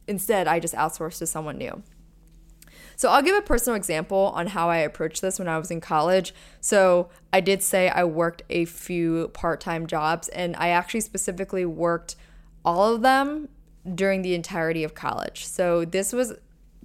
instead 0.07 0.47
I 0.47 0.59
just 0.59 0.73
outsource 0.73 1.19
to 1.19 1.27
someone 1.27 1.57
new. 1.57 1.83
So 2.99 3.09
I'll 3.09 3.21
give 3.21 3.37
a 3.37 3.41
personal 3.41 3.77
example 3.77 4.33
on 4.35 4.47
how 4.47 4.69
I 4.69 4.79
approached 4.79 5.21
this 5.21 5.39
when 5.39 5.47
I 5.47 5.57
was 5.57 5.71
in 5.71 5.79
college. 5.79 6.33
So 6.59 7.09
I 7.31 7.39
did 7.39 7.63
say 7.63 7.87
I 7.87 8.03
worked 8.03 8.41
a 8.49 8.65
few 8.65 9.29
part 9.29 9.61
time 9.61 9.87
jobs, 9.87 10.27
and 10.27 10.53
I 10.57 10.67
actually 10.67 10.99
specifically 10.99 11.65
worked 11.65 12.17
all 12.65 12.93
of 12.93 13.01
them 13.01 13.47
during 13.95 14.21
the 14.21 14.35
entirety 14.35 14.83
of 14.83 14.95
college. 14.95 15.45
So 15.45 15.85
this 15.85 16.11
was 16.11 16.33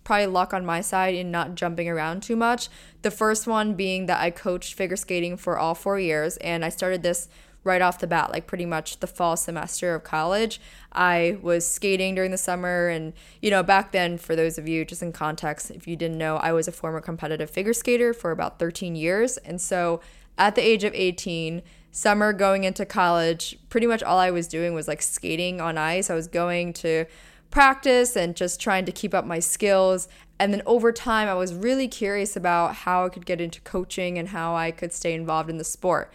probably 0.04 0.26
luck 0.26 0.54
on 0.54 0.64
my 0.64 0.80
side 0.80 1.14
in 1.14 1.30
not 1.30 1.54
jumping 1.54 1.88
around 1.88 2.22
too 2.22 2.36
much. 2.36 2.68
The 3.02 3.10
first 3.10 3.46
one 3.46 3.74
being 3.74 4.06
that 4.06 4.20
I 4.20 4.30
coached 4.30 4.74
figure 4.74 4.96
skating 4.96 5.36
for 5.36 5.58
all 5.58 5.74
four 5.74 5.98
years, 5.98 6.36
and 6.38 6.64
I 6.64 6.68
started 6.68 7.02
this 7.02 7.28
right 7.64 7.80
off 7.80 7.98
the 7.98 8.06
bat, 8.06 8.30
like 8.30 8.46
pretty 8.46 8.66
much 8.66 9.00
the 9.00 9.06
fall 9.06 9.36
semester 9.36 9.94
of 9.94 10.04
college. 10.04 10.60
I 10.92 11.38
was 11.42 11.66
skating 11.66 12.14
during 12.14 12.30
the 12.30 12.38
summer, 12.38 12.88
and 12.88 13.14
you 13.40 13.50
know, 13.50 13.62
back 13.62 13.92
then, 13.92 14.18
for 14.18 14.36
those 14.36 14.58
of 14.58 14.68
you 14.68 14.84
just 14.84 15.02
in 15.02 15.12
context, 15.12 15.70
if 15.70 15.88
you 15.88 15.96
didn't 15.96 16.18
know, 16.18 16.36
I 16.36 16.52
was 16.52 16.68
a 16.68 16.72
former 16.72 17.00
competitive 17.00 17.50
figure 17.50 17.72
skater 17.72 18.12
for 18.12 18.30
about 18.30 18.58
13 18.58 18.94
years. 18.94 19.38
And 19.38 19.60
so 19.60 20.00
at 20.36 20.54
the 20.54 20.62
age 20.62 20.84
of 20.84 20.92
18, 20.94 21.62
summer 21.90 22.32
going 22.32 22.64
into 22.64 22.84
college, 22.84 23.58
pretty 23.70 23.86
much 23.86 24.02
all 24.02 24.18
I 24.18 24.30
was 24.30 24.46
doing 24.46 24.74
was 24.74 24.86
like 24.86 25.00
skating 25.00 25.60
on 25.60 25.78
ice. 25.78 26.10
I 26.10 26.14
was 26.14 26.28
going 26.28 26.72
to 26.74 27.06
practice 27.54 28.16
and 28.16 28.34
just 28.34 28.60
trying 28.60 28.84
to 28.84 28.92
keep 28.92 29.14
up 29.14 29.24
my 29.24 29.38
skills. 29.38 30.08
And 30.38 30.52
then 30.52 30.60
over 30.66 30.90
time, 30.90 31.28
I 31.28 31.34
was 31.34 31.54
really 31.54 31.86
curious 31.86 32.36
about 32.36 32.74
how 32.74 33.06
I 33.06 33.08
could 33.08 33.24
get 33.24 33.40
into 33.40 33.60
coaching 33.60 34.18
and 34.18 34.28
how 34.28 34.56
I 34.56 34.72
could 34.72 34.92
stay 34.92 35.14
involved 35.14 35.48
in 35.48 35.56
the 35.56 35.64
sport. 35.64 36.12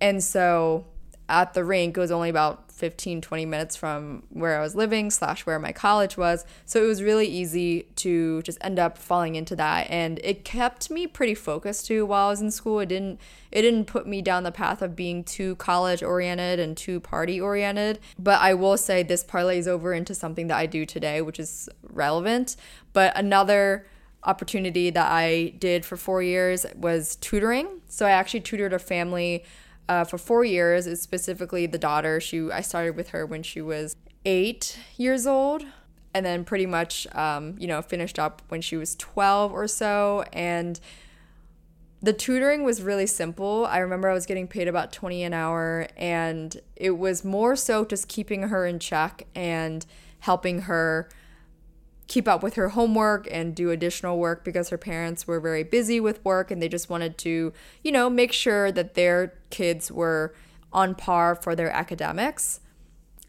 And 0.00 0.22
so 0.22 0.86
at 1.28 1.54
the 1.54 1.64
rink, 1.64 1.96
it 1.96 2.00
was 2.00 2.10
only 2.10 2.28
about 2.28 2.63
15 2.74 3.20
20 3.20 3.46
minutes 3.46 3.76
from 3.76 4.24
where 4.30 4.58
i 4.58 4.60
was 4.60 4.74
living 4.74 5.08
slash 5.08 5.46
where 5.46 5.60
my 5.60 5.70
college 5.70 6.16
was. 6.16 6.44
So 6.66 6.82
it 6.82 6.86
was 6.86 7.02
really 7.02 7.26
easy 7.26 7.82
to 7.96 8.42
just 8.42 8.58
end 8.60 8.80
up 8.80 8.98
falling 8.98 9.36
into 9.36 9.54
that. 9.56 9.86
And 9.88 10.18
it 10.24 10.44
kept 10.44 10.90
me 10.90 11.06
pretty 11.06 11.36
focused 11.36 11.86
too 11.86 12.04
while 12.04 12.26
i 12.26 12.30
was 12.30 12.40
in 12.40 12.50
school. 12.50 12.80
It 12.80 12.86
didn't 12.86 13.20
it 13.52 13.62
didn't 13.62 13.84
put 13.84 14.08
me 14.08 14.22
down 14.22 14.42
the 14.42 14.50
path 14.50 14.82
of 14.82 14.96
being 14.96 15.22
too 15.22 15.54
college 15.56 16.02
oriented 16.02 16.58
and 16.58 16.76
too 16.76 16.98
party 16.98 17.40
oriented. 17.40 18.00
But 18.18 18.40
i 18.40 18.54
will 18.54 18.76
say 18.76 19.04
this 19.04 19.22
parlays 19.22 19.68
over 19.68 19.94
into 19.94 20.14
something 20.14 20.48
that 20.48 20.56
i 20.56 20.66
do 20.66 20.84
today 20.84 21.22
which 21.22 21.38
is 21.38 21.68
relevant. 21.82 22.56
But 22.92 23.16
another 23.16 23.86
opportunity 24.24 24.90
that 24.90 25.12
i 25.12 25.54
did 25.58 25.84
for 25.84 25.96
four 25.96 26.22
years 26.22 26.66
was 26.74 27.14
tutoring. 27.16 27.68
So 27.88 28.04
i 28.04 28.10
actually 28.10 28.40
tutored 28.40 28.72
a 28.72 28.80
family 28.80 29.44
uh, 29.88 30.04
for 30.04 30.18
four 30.18 30.44
years. 30.44 30.86
Is 30.86 31.00
specifically 31.02 31.66
the 31.66 31.78
daughter. 31.78 32.20
She 32.20 32.50
I 32.50 32.60
started 32.60 32.96
with 32.96 33.10
her 33.10 33.26
when 33.26 33.42
she 33.42 33.60
was 33.60 33.96
eight 34.24 34.78
years 34.96 35.26
old, 35.26 35.64
and 36.12 36.24
then 36.24 36.44
pretty 36.44 36.66
much 36.66 37.06
um, 37.14 37.56
you 37.58 37.66
know 37.66 37.82
finished 37.82 38.18
up 38.18 38.42
when 38.48 38.60
she 38.60 38.76
was 38.76 38.94
twelve 38.96 39.52
or 39.52 39.66
so. 39.68 40.24
And 40.32 40.80
the 42.02 42.12
tutoring 42.12 42.64
was 42.64 42.82
really 42.82 43.06
simple. 43.06 43.64
I 43.64 43.78
remember 43.78 44.10
I 44.10 44.14
was 44.14 44.26
getting 44.26 44.46
paid 44.46 44.68
about 44.68 44.92
twenty 44.92 45.22
an 45.22 45.32
hour, 45.32 45.88
and 45.96 46.60
it 46.76 46.98
was 46.98 47.24
more 47.24 47.56
so 47.56 47.84
just 47.84 48.08
keeping 48.08 48.42
her 48.44 48.66
in 48.66 48.78
check 48.78 49.26
and 49.34 49.84
helping 50.20 50.62
her 50.62 51.08
keep 52.14 52.28
up 52.28 52.44
with 52.44 52.54
her 52.54 52.68
homework 52.68 53.26
and 53.28 53.56
do 53.56 53.70
additional 53.70 54.20
work 54.20 54.44
because 54.44 54.68
her 54.68 54.78
parents 54.78 55.26
were 55.26 55.40
very 55.40 55.64
busy 55.64 55.98
with 55.98 56.24
work 56.24 56.48
and 56.48 56.62
they 56.62 56.68
just 56.68 56.88
wanted 56.88 57.18
to, 57.18 57.52
you 57.82 57.90
know, 57.90 58.08
make 58.08 58.32
sure 58.32 58.70
that 58.70 58.94
their 58.94 59.34
kids 59.50 59.90
were 59.90 60.32
on 60.72 60.94
par 60.94 61.34
for 61.34 61.56
their 61.56 61.72
academics. 61.72 62.60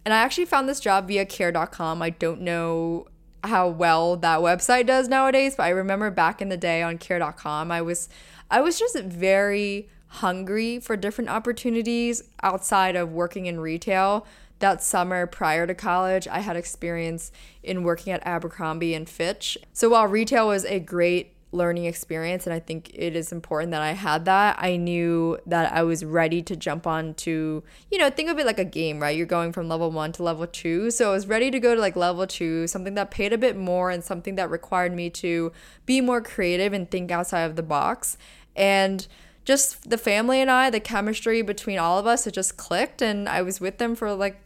And 0.05 0.13
I 0.13 0.17
actually 0.17 0.45
found 0.45 0.69
this 0.69 0.79
job 0.79 1.07
via 1.07 1.25
care.com. 1.25 2.03
I 2.03 2.11
don't 2.11 2.41
know 2.41 3.07
how 3.43 3.67
well 3.67 4.17
that 4.17 4.41
website 4.41 4.85
does 4.85 5.07
nowadays, 5.07 5.55
but 5.55 5.63
I 5.63 5.69
remember 5.69 6.11
back 6.11 6.39
in 6.39 6.49
the 6.49 6.57
day 6.57 6.83
on 6.83 6.99
care.com, 6.99 7.71
I 7.71 7.81
was 7.81 8.07
I 8.51 8.61
was 8.61 8.77
just 8.77 8.99
very 8.99 9.89
hungry 10.07 10.79
for 10.79 10.95
different 10.95 11.31
opportunities 11.31 12.21
outside 12.43 12.95
of 12.95 13.11
working 13.11 13.47
in 13.47 13.59
retail 13.59 14.27
that 14.59 14.83
summer 14.83 15.27
prior 15.27 15.67
to 15.67 15.75
college, 15.75 16.27
I 16.27 16.39
had 16.39 16.55
experience 16.55 17.31
in 17.63 17.83
working 17.83 18.13
at 18.13 18.25
Abercrombie 18.25 18.93
and 18.93 19.07
Fitch. 19.07 19.57
So 19.73 19.89
while 19.89 20.07
retail 20.07 20.47
was 20.47 20.65
a 20.65 20.79
great 20.79 21.35
learning 21.55 21.85
experience 21.85 22.45
and 22.45 22.53
I 22.53 22.59
think 22.59 22.91
it 22.93 23.15
is 23.15 23.31
important 23.31 23.71
that 23.71 23.81
I 23.81 23.93
had 23.93 24.25
that. 24.25 24.57
I 24.59 24.75
knew 24.75 25.39
that 25.45 25.71
I 25.71 25.83
was 25.83 26.05
ready 26.05 26.41
to 26.43 26.55
jump 26.55 26.85
on 26.85 27.13
to, 27.15 27.63
you 27.89 27.97
know, 27.97 28.09
think 28.09 28.29
of 28.29 28.37
it 28.37 28.45
like 28.45 28.59
a 28.59 28.65
game, 28.65 28.99
right? 28.99 29.15
You're 29.15 29.25
going 29.25 29.53
from 29.53 29.69
level 29.69 29.89
1 29.89 30.11
to 30.13 30.23
level 30.23 30.45
2. 30.45 30.91
So 30.91 31.09
I 31.09 31.13
was 31.13 31.27
ready 31.27 31.49
to 31.51 31.59
go 31.59 31.73
to 31.73 31.81
like 31.81 31.95
level 31.95 32.27
2, 32.27 32.67
something 32.67 32.93
that 32.95 33.11
paid 33.11 33.33
a 33.33 33.37
bit 33.37 33.57
more 33.57 33.89
and 33.89 34.03
something 34.03 34.35
that 34.35 34.49
required 34.49 34.93
me 34.93 35.09
to 35.11 35.51
be 35.85 36.01
more 36.01 36.21
creative 36.21 36.73
and 36.73 36.89
think 36.89 37.11
outside 37.11 37.43
of 37.43 37.55
the 37.55 37.63
box. 37.63 38.17
And 38.55 39.07
just 39.45 39.89
the 39.89 39.97
family 39.97 40.41
and 40.41 40.49
I, 40.51 40.69
the 40.69 40.79
chemistry 40.79 41.41
between 41.41 41.77
all 41.77 41.99
of 41.99 42.07
us, 42.07 42.27
it 42.27 42.33
just 42.33 42.57
clicked 42.57 43.01
and 43.01 43.29
I 43.29 43.41
was 43.41 43.61
with 43.61 43.77
them 43.77 43.95
for 43.95 44.13
like 44.13 44.41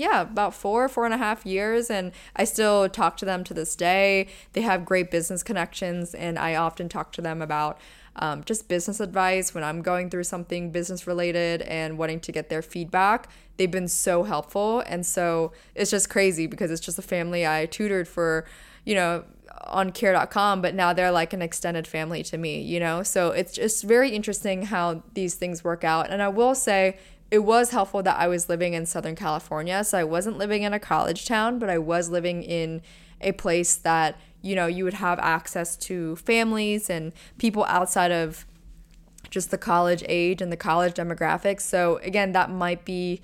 yeah, 0.00 0.22
about 0.22 0.54
four, 0.54 0.88
four 0.88 1.04
and 1.04 1.12
a 1.12 1.18
half 1.18 1.44
years. 1.44 1.90
And 1.90 2.12
I 2.34 2.44
still 2.44 2.88
talk 2.88 3.18
to 3.18 3.26
them 3.26 3.44
to 3.44 3.52
this 3.52 3.76
day. 3.76 4.28
They 4.54 4.62
have 4.62 4.86
great 4.86 5.10
business 5.10 5.42
connections, 5.42 6.14
and 6.14 6.38
I 6.38 6.54
often 6.54 6.88
talk 6.88 7.12
to 7.12 7.20
them 7.20 7.42
about 7.42 7.78
um, 8.16 8.42
just 8.42 8.66
business 8.66 8.98
advice 8.98 9.54
when 9.54 9.62
I'm 9.62 9.82
going 9.82 10.08
through 10.08 10.24
something 10.24 10.70
business 10.70 11.06
related 11.06 11.60
and 11.62 11.98
wanting 11.98 12.20
to 12.20 12.32
get 12.32 12.48
their 12.48 12.62
feedback. 12.62 13.28
They've 13.58 13.70
been 13.70 13.88
so 13.88 14.22
helpful. 14.22 14.80
And 14.86 15.04
so 15.04 15.52
it's 15.74 15.90
just 15.90 16.08
crazy 16.08 16.46
because 16.46 16.70
it's 16.70 16.80
just 16.80 16.98
a 16.98 17.02
family 17.02 17.46
I 17.46 17.66
tutored 17.66 18.08
for, 18.08 18.46
you 18.86 18.94
know, 18.94 19.24
on 19.64 19.92
care.com, 19.92 20.62
but 20.62 20.74
now 20.74 20.94
they're 20.94 21.10
like 21.10 21.34
an 21.34 21.42
extended 21.42 21.86
family 21.86 22.22
to 22.22 22.38
me, 22.38 22.62
you 22.62 22.80
know? 22.80 23.02
So 23.02 23.32
it's 23.32 23.52
just 23.52 23.84
very 23.84 24.10
interesting 24.10 24.62
how 24.62 25.02
these 25.12 25.34
things 25.34 25.62
work 25.62 25.84
out. 25.84 26.08
And 26.08 26.22
I 26.22 26.28
will 26.28 26.54
say, 26.54 26.96
it 27.30 27.40
was 27.40 27.70
helpful 27.70 28.02
that 28.02 28.18
I 28.18 28.28
was 28.28 28.48
living 28.48 28.74
in 28.74 28.86
Southern 28.86 29.14
California. 29.14 29.84
So 29.84 29.98
I 29.98 30.04
wasn't 30.04 30.38
living 30.38 30.62
in 30.62 30.72
a 30.72 30.80
college 30.80 31.26
town, 31.26 31.58
but 31.58 31.70
I 31.70 31.78
was 31.78 32.10
living 32.10 32.42
in 32.42 32.82
a 33.20 33.32
place 33.32 33.76
that, 33.76 34.18
you 34.42 34.54
know, 34.56 34.66
you 34.66 34.84
would 34.84 34.94
have 34.94 35.18
access 35.18 35.76
to 35.76 36.16
families 36.16 36.90
and 36.90 37.12
people 37.38 37.64
outside 37.64 38.10
of 38.10 38.46
just 39.28 39.50
the 39.50 39.58
college 39.58 40.02
age 40.08 40.42
and 40.42 40.50
the 40.50 40.56
college 40.56 40.94
demographics. 40.94 41.60
So 41.60 41.98
again, 41.98 42.32
that 42.32 42.50
might 42.50 42.84
be 42.84 43.20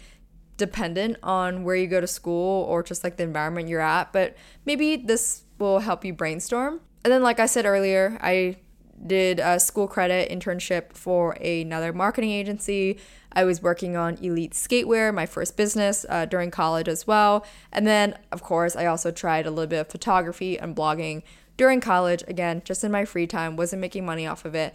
dependent 0.56 1.16
on 1.22 1.64
where 1.64 1.76
you 1.76 1.86
go 1.86 2.00
to 2.00 2.06
school 2.06 2.64
or 2.64 2.82
just 2.82 3.02
like 3.02 3.16
the 3.16 3.24
environment 3.24 3.68
you're 3.68 3.80
at, 3.80 4.12
but 4.12 4.36
maybe 4.64 4.96
this 4.96 5.42
will 5.58 5.80
help 5.80 6.04
you 6.04 6.12
brainstorm. 6.12 6.80
And 7.04 7.12
then, 7.12 7.22
like 7.22 7.40
I 7.40 7.46
said 7.46 7.66
earlier, 7.66 8.18
I 8.20 8.56
did 9.04 9.40
a 9.40 9.58
school 9.58 9.88
credit 9.88 10.30
internship 10.30 10.92
for 10.92 11.32
another 11.32 11.92
marketing 11.92 12.30
agency. 12.30 12.98
I 13.32 13.44
was 13.44 13.62
working 13.62 13.96
on 13.96 14.16
Elite 14.16 14.52
Skatewear, 14.52 15.12
my 15.12 15.26
first 15.26 15.56
business 15.56 16.06
uh, 16.08 16.24
during 16.24 16.50
college 16.50 16.88
as 16.88 17.06
well. 17.06 17.44
And 17.72 17.86
then, 17.86 18.18
of 18.32 18.42
course, 18.42 18.74
I 18.76 18.86
also 18.86 19.10
tried 19.10 19.46
a 19.46 19.50
little 19.50 19.68
bit 19.68 19.80
of 19.80 19.88
photography 19.88 20.58
and 20.58 20.74
blogging 20.74 21.22
during 21.56 21.80
college, 21.80 22.22
again, 22.28 22.62
just 22.64 22.84
in 22.84 22.92
my 22.92 23.04
free 23.04 23.26
time, 23.26 23.56
wasn't 23.56 23.80
making 23.80 24.04
money 24.04 24.26
off 24.26 24.44
of 24.44 24.54
it. 24.54 24.74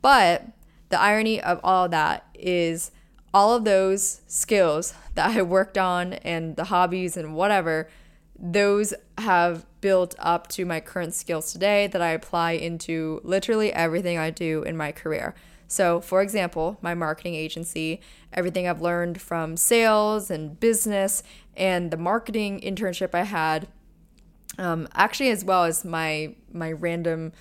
But 0.00 0.46
the 0.88 1.00
irony 1.00 1.40
of 1.40 1.60
all 1.62 1.86
of 1.86 1.90
that 1.92 2.26
is 2.34 2.90
all 3.34 3.54
of 3.54 3.64
those 3.64 4.20
skills 4.26 4.94
that 5.14 5.36
I 5.36 5.42
worked 5.42 5.78
on 5.78 6.14
and 6.14 6.56
the 6.56 6.64
hobbies 6.64 7.16
and 7.16 7.34
whatever, 7.34 7.88
those 8.38 8.94
have 9.18 9.66
built 9.80 10.14
up 10.18 10.48
to 10.48 10.64
my 10.64 10.80
current 10.80 11.14
skills 11.14 11.52
today 11.52 11.86
that 11.88 12.00
I 12.00 12.10
apply 12.10 12.52
into 12.52 13.20
literally 13.24 13.72
everything 13.72 14.18
I 14.18 14.30
do 14.30 14.62
in 14.62 14.76
my 14.76 14.92
career. 14.92 15.34
So, 15.68 16.00
for 16.00 16.20
example, 16.20 16.78
my 16.82 16.94
marketing 16.94 17.34
agency, 17.34 18.00
everything 18.32 18.68
I've 18.68 18.82
learned 18.82 19.20
from 19.20 19.56
sales 19.56 20.30
and 20.30 20.58
business 20.60 21.22
and 21.56 21.90
the 21.90 21.96
marketing 21.96 22.60
internship 22.60 23.14
I 23.14 23.22
had, 23.22 23.68
um, 24.58 24.86
actually, 24.92 25.30
as 25.30 25.44
well 25.44 25.64
as 25.64 25.84
my 25.84 26.34
my 26.52 26.72
random 26.72 27.32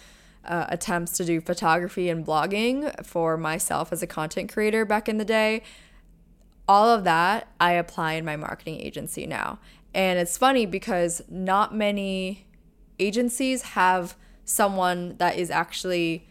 uh, 0.46 0.66
attempts 0.70 1.18
to 1.18 1.26
do 1.26 1.42
photography 1.42 2.10
and 2.10 2.26
blogging 2.26 3.06
for 3.06 3.38
myself 3.38 3.92
as 3.92 4.02
a 4.02 4.08
content 4.08 4.52
creator 4.52 4.86
back 4.86 5.10
in 5.10 5.18
the 5.18 5.26
day, 5.26 5.62
all 6.68 6.90
of 6.90 7.04
that 7.04 7.50
I 7.60 7.74
apply 7.74 8.14
in 8.14 8.24
my 8.24 8.38
marketing 8.38 8.80
agency 8.80 9.28
now. 9.28 9.60
And 9.94 10.20
it's 10.20 10.38
funny 10.38 10.66
because 10.66 11.22
not 11.30 11.76
many 11.76 12.48
agencies 13.00 13.62
have 13.62 14.16
someone 14.46 15.16
that 15.18 15.38
is 15.38 15.52
actually 15.52 16.28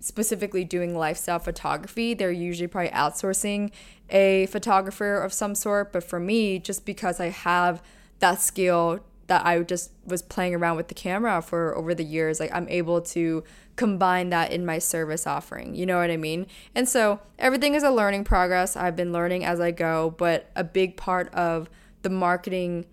specifically 0.00 0.64
doing 0.64 0.96
lifestyle 0.96 1.38
photography. 1.38 2.12
They're 2.14 2.32
usually 2.32 2.66
probably 2.66 2.90
outsourcing 2.90 3.70
a 4.10 4.46
photographer 4.46 5.16
of 5.16 5.32
some 5.32 5.54
sort. 5.54 5.92
But 5.92 6.04
for 6.04 6.20
me, 6.20 6.58
just 6.58 6.84
because 6.84 7.20
I 7.20 7.28
have 7.28 7.82
that 8.18 8.40
skill 8.40 9.00
that 9.28 9.46
I 9.46 9.60
just 9.60 9.92
was 10.04 10.20
playing 10.20 10.54
around 10.54 10.76
with 10.76 10.88
the 10.88 10.94
camera 10.94 11.40
for 11.40 11.76
over 11.76 11.94
the 11.94 12.04
years, 12.04 12.40
like 12.40 12.50
I'm 12.52 12.68
able 12.68 13.00
to 13.00 13.44
combine 13.76 14.30
that 14.30 14.52
in 14.52 14.66
my 14.66 14.78
service 14.78 15.26
offering. 15.26 15.74
You 15.74 15.86
know 15.86 15.98
what 15.98 16.10
I 16.10 16.16
mean? 16.16 16.46
And 16.74 16.88
so 16.88 17.20
everything 17.38 17.74
is 17.74 17.82
a 17.82 17.90
learning 17.90 18.24
progress. 18.24 18.76
I've 18.76 18.96
been 18.96 19.12
learning 19.12 19.44
as 19.44 19.60
I 19.60 19.70
go, 19.70 20.14
but 20.18 20.50
a 20.56 20.64
big 20.64 20.96
part 20.96 21.32
of 21.32 21.70
the 22.02 22.10
marketing 22.10 22.84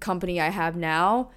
company 0.00 0.40
I 0.40 0.48
have 0.48 0.76
now 0.76 1.30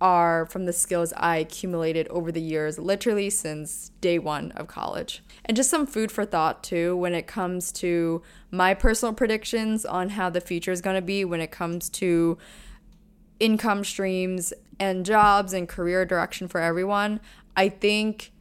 are 0.00 0.46
from 0.46 0.64
the 0.64 0.72
skills 0.72 1.12
I 1.16 1.36
accumulated 1.36 2.08
over 2.08 2.32
the 2.32 2.40
years, 2.40 2.78
literally 2.78 3.28
since 3.28 3.90
day 4.00 4.18
one 4.18 4.52
of 4.52 4.66
college. 4.66 5.22
And 5.44 5.56
just 5.56 5.68
some 5.68 5.86
food 5.86 6.10
for 6.10 6.24
thought, 6.24 6.62
too, 6.62 6.96
when 6.96 7.14
it 7.14 7.26
comes 7.26 7.70
to 7.72 8.22
my 8.50 8.72
personal 8.72 9.12
predictions 9.12 9.84
on 9.84 10.10
how 10.10 10.30
the 10.30 10.40
future 10.40 10.72
is 10.72 10.80
going 10.80 10.96
to 10.96 11.02
be 11.02 11.24
when 11.24 11.40
it 11.40 11.50
comes 11.50 11.90
to 11.90 12.38
income 13.38 13.84
streams 13.84 14.52
and 14.78 15.04
jobs 15.04 15.52
and 15.52 15.68
career 15.68 16.06
direction 16.06 16.48
for 16.48 16.60
everyone. 16.60 17.20
I 17.56 17.68
think 17.68 18.32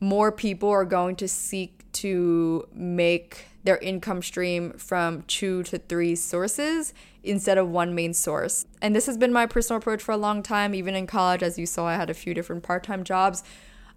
more 0.00 0.32
people 0.32 0.68
are 0.70 0.84
going 0.84 1.16
to 1.16 1.28
seek 1.28 1.90
to 1.92 2.68
make 2.72 3.46
their 3.66 3.78
income 3.78 4.22
stream 4.22 4.72
from 4.72 5.22
two 5.22 5.62
to 5.64 5.78
three 5.78 6.14
sources 6.14 6.94
instead 7.22 7.58
of 7.58 7.68
one 7.68 7.94
main 7.94 8.14
source. 8.14 8.66
And 8.80 8.94
this 8.94 9.06
has 9.06 9.18
been 9.18 9.32
my 9.32 9.46
personal 9.46 9.78
approach 9.78 10.02
for 10.02 10.12
a 10.12 10.16
long 10.16 10.42
time. 10.42 10.74
Even 10.74 10.94
in 10.94 11.06
college, 11.06 11.42
as 11.42 11.58
you 11.58 11.66
saw, 11.66 11.86
I 11.86 11.94
had 11.94 12.08
a 12.08 12.14
few 12.14 12.32
different 12.32 12.62
part 12.62 12.84
time 12.84 13.04
jobs. 13.04 13.42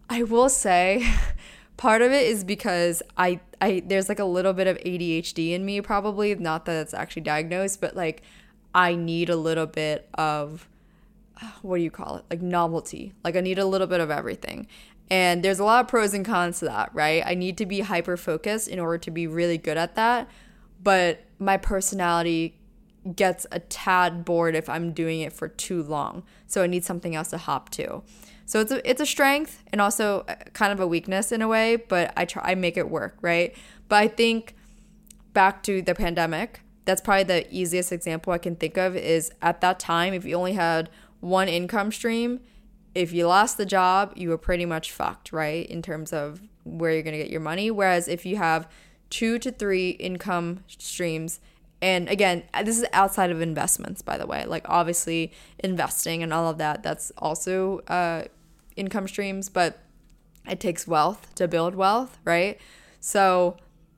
I 0.09 0.23
will 0.23 0.49
say, 0.49 1.07
part 1.77 2.01
of 2.01 2.11
it 2.11 2.27
is 2.27 2.43
because 2.43 3.01
I, 3.15 3.39
I 3.61 3.83
there's 3.85 4.09
like 4.09 4.19
a 4.19 4.25
little 4.25 4.53
bit 4.53 4.67
of 4.67 4.77
ADHD 4.77 5.53
in 5.53 5.63
me, 5.65 5.81
probably. 5.81 6.35
Not 6.35 6.65
that 6.65 6.81
it's 6.81 6.93
actually 6.93 7.21
diagnosed, 7.21 7.79
but 7.79 7.95
like 7.95 8.23
I 8.73 8.95
need 8.95 9.29
a 9.29 9.35
little 9.35 9.67
bit 9.67 10.09
of 10.15 10.67
what 11.61 11.77
do 11.77 11.83
you 11.83 11.91
call 11.91 12.17
it? 12.17 12.25
Like 12.29 12.41
novelty. 12.41 13.13
Like 13.23 13.35
I 13.35 13.41
need 13.41 13.59
a 13.59 13.65
little 13.65 13.87
bit 13.87 14.01
of 14.01 14.11
everything. 14.11 14.67
And 15.11 15.43
there's 15.43 15.59
a 15.59 15.63
lot 15.63 15.83
of 15.83 15.87
pros 15.87 16.13
and 16.13 16.23
cons 16.23 16.59
to 16.59 16.65
that, 16.65 16.91
right? 16.93 17.23
I 17.25 17.33
need 17.33 17.57
to 17.57 17.65
be 17.65 17.81
hyper 17.81 18.15
focused 18.15 18.67
in 18.67 18.79
order 18.79 18.97
to 18.99 19.11
be 19.11 19.25
really 19.27 19.57
good 19.57 19.77
at 19.77 19.95
that. 19.95 20.29
But 20.81 21.25
my 21.39 21.57
personality 21.57 22.59
gets 23.15 23.47
a 23.51 23.59
tad 23.59 24.25
bored 24.25 24.55
if 24.55 24.69
I'm 24.69 24.91
doing 24.91 25.21
it 25.21 25.33
for 25.33 25.47
too 25.47 25.81
long. 25.81 26.23
So 26.47 26.63
I 26.63 26.67
need 26.67 26.83
something 26.83 27.15
else 27.15 27.29
to 27.29 27.37
hop 27.37 27.69
to. 27.71 28.03
So 28.45 28.59
it's 28.59 28.71
a 28.71 28.89
it's 28.89 29.01
a 29.01 29.05
strength 29.05 29.63
and 29.71 29.79
also 29.79 30.25
kind 30.53 30.71
of 30.73 30.79
a 30.79 30.87
weakness 30.87 31.31
in 31.31 31.41
a 31.41 31.47
way, 31.47 31.75
but 31.75 32.11
I 32.17 32.25
try 32.25 32.43
I 32.43 32.55
make 32.55 32.77
it 32.77 32.89
work, 32.89 33.17
right? 33.21 33.55
But 33.87 33.97
I 33.97 34.07
think 34.07 34.55
back 35.33 35.61
to 35.63 35.81
the 35.81 35.93
pandemic, 35.93 36.61
that's 36.85 37.01
probably 37.01 37.23
the 37.23 37.53
easiest 37.53 37.91
example 37.91 38.33
I 38.33 38.39
can 38.39 38.55
think 38.55 38.77
of 38.77 38.95
is 38.95 39.31
at 39.41 39.61
that 39.61 39.79
time 39.79 40.13
if 40.13 40.25
you 40.25 40.35
only 40.35 40.53
had 40.53 40.89
one 41.19 41.47
income 41.47 41.91
stream, 41.91 42.39
if 42.99 43.13
you 43.13 43.25
lost 43.27 43.55
the 43.55 43.65
job, 43.65 44.11
you 44.17 44.27
were 44.27 44.37
pretty 44.37 44.65
much 44.65 44.91
fucked, 44.91 45.31
right? 45.31 45.65
In 45.67 45.81
terms 45.81 46.11
of 46.11 46.41
where 46.65 46.91
you're 46.91 47.01
going 47.01 47.17
to 47.17 47.17
get 47.17 47.29
your 47.29 47.39
money. 47.39 47.71
Whereas 47.71 48.09
if 48.09 48.25
you 48.25 48.35
have 48.35 48.69
two 49.09 49.39
to 49.39 49.51
three 49.53 49.91
income 49.91 50.65
streams, 50.67 51.39
and 51.81 52.09
again, 52.09 52.43
this 52.65 52.77
is 52.77 52.85
outside 52.91 53.31
of 53.31 53.39
investments, 53.39 54.01
by 54.01 54.17
the 54.17 54.27
way, 54.27 54.43
like 54.45 54.65
obviously 54.67 55.31
investing 55.59 56.21
and 56.21 56.33
all 56.33 56.49
of 56.49 56.57
that, 56.57 56.83
that's 56.83 57.09
also 57.17 57.79
uh, 57.87 58.25
income 58.75 59.07
streams, 59.07 59.47
but 59.47 59.79
it 60.45 60.59
takes 60.59 60.85
wealth 60.85 61.33
to 61.35 61.47
build 61.47 61.75
wealth, 61.75 62.19
right? 62.25 62.59
So 62.99 63.55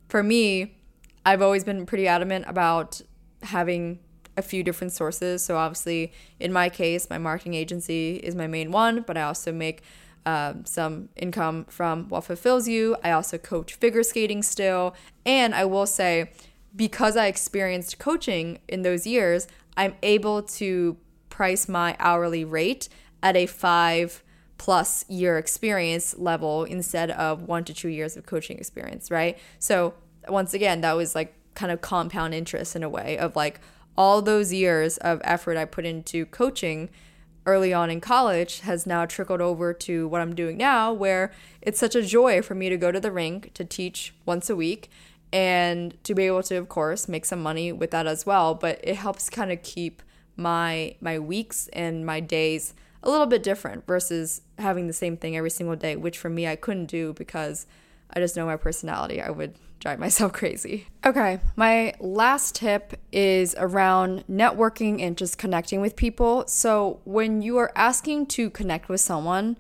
for 0.10 0.22
me, 0.22 0.76
I've 1.26 1.42
always 1.42 1.64
been 1.64 1.88
pretty 1.88 2.08
adamant 2.08 2.46
about 2.48 3.02
having 3.42 3.98
a 4.38 4.42
few 4.42 4.64
different 4.64 4.94
sources. 4.94 5.44
So, 5.44 5.58
obviously, 5.58 6.12
in 6.40 6.54
my 6.54 6.70
case, 6.70 7.10
my 7.10 7.18
marketing 7.18 7.54
agency 7.54 8.16
is 8.18 8.36
my 8.36 8.48
main 8.48 8.72
one, 8.72 9.02
but 9.02 9.18
I 9.18 9.24
also 9.24 9.52
make 9.52 9.84
um, 10.26 10.66
some 10.66 11.10
income 11.16 11.66
from 11.66 12.08
what 12.10 12.26
fulfills 12.26 12.68
you. 12.68 12.96
I 13.04 13.12
also 13.12 13.38
coach 13.38 13.74
figure 13.74 14.04
skating 14.04 14.44
still. 14.44 14.96
And 15.26 15.56
I 15.56 15.66
will 15.66 15.88
say, 15.88 16.32
because 16.76 17.18
I 17.18 17.28
experienced 17.28 18.00
coaching 18.00 18.60
in 18.68 18.84
those 18.84 19.08
years, 19.08 19.48
I'm 19.76 19.96
able 20.04 20.44
to 20.44 20.98
price 21.30 21.68
my 21.68 21.96
hourly 22.00 22.46
rate 22.46 22.88
at 23.24 23.36
a 23.36 23.46
five 23.46 24.24
plus 24.58 25.04
year 25.10 25.40
experience 25.40 26.16
level 26.18 26.66
instead 26.66 27.10
of 27.12 27.42
one 27.42 27.64
to 27.64 27.74
two 27.74 27.90
years 27.90 28.16
of 28.16 28.26
coaching 28.26 28.58
experience, 28.58 29.10
right? 29.10 29.40
So, 29.58 29.96
once 30.28 30.54
again, 30.54 30.82
that 30.82 30.94
was 30.94 31.16
like 31.16 31.34
kind 31.56 31.72
of 31.72 31.82
compound 31.82 32.36
interest 32.36 32.76
in 32.76 32.84
a 32.84 32.90
way 32.90 33.18
of 33.18 33.36
like, 33.36 33.60
all 33.98 34.22
those 34.22 34.54
years 34.54 34.98
of 34.98 35.22
effort 35.24 35.58
I 35.58 35.66
put 35.66 35.86
into 35.86 36.26
coaching 36.28 36.90
early 37.46 37.74
on 37.74 37.90
in 37.90 38.00
college 38.00 38.60
has 38.60 38.86
now 38.86 39.06
trickled 39.06 39.42
over 39.42 39.74
to 39.74 40.08
what 40.08 40.22
I'm 40.22 40.36
doing 40.36 40.58
now, 40.58 40.94
where 40.94 41.32
it's 41.62 41.80
such 41.80 41.96
a 41.96 42.02
joy 42.02 42.42
for 42.42 42.56
me 42.56 42.70
to 42.70 42.78
go 42.78 42.92
to 42.92 43.00
the 43.00 43.12
rink 43.12 43.54
to 43.56 43.66
teach 43.66 44.14
once 44.26 44.50
a 44.50 44.56
week 44.56 44.90
and 45.34 46.02
to 46.04 46.14
be 46.14 46.28
able 46.28 46.44
to, 46.44 46.56
of 46.56 46.70
course, 46.70 47.08
make 47.08 47.26
some 47.26 47.42
money 47.42 47.72
with 47.72 47.92
that 47.92 48.06
as 48.06 48.26
well. 48.26 48.54
But 48.54 48.80
it 48.84 48.96
helps 48.96 49.30
kind 49.30 49.52
of 49.52 49.64
keep 49.64 50.02
my 50.36 50.96
my 51.02 51.20
weeks 51.20 51.68
and 51.74 52.06
my 52.06 52.20
days 52.20 52.74
a 53.04 53.10
little 53.10 53.26
bit 53.26 53.44
different 53.44 53.86
versus 53.88 54.42
having 54.58 54.88
the 54.88 54.94
same 54.94 55.18
thing 55.18 55.36
every 55.36 55.50
single 55.50 55.76
day, 55.76 55.96
which 55.96 56.18
for 56.18 56.30
me 56.30 56.48
I 56.48 56.56
couldn't 56.56 56.86
do 56.86 57.14
because 57.14 57.66
I 58.14 58.20
just 58.20 58.36
know 58.36 58.46
my 58.46 58.58
personality. 58.58 59.22
I 59.22 59.30
would 59.30 59.56
drive 59.82 60.00
myself 60.00 60.32
crazy. 60.42 60.88
Okay, 61.06 61.40
my 61.58 61.94
last 62.00 62.56
tip 62.56 62.98
is 63.12 63.54
around 63.58 64.24
networking 64.32 65.02
and 65.02 65.18
just 65.18 65.38
connecting 65.38 65.82
with 65.82 65.98
people. 65.98 66.46
So, 66.48 67.02
when 67.04 67.42
you 67.42 67.58
are 67.58 67.72
asking 67.76 68.28
to 68.28 68.50
connect 68.50 68.88
with 68.88 69.02
someone, 69.02 69.58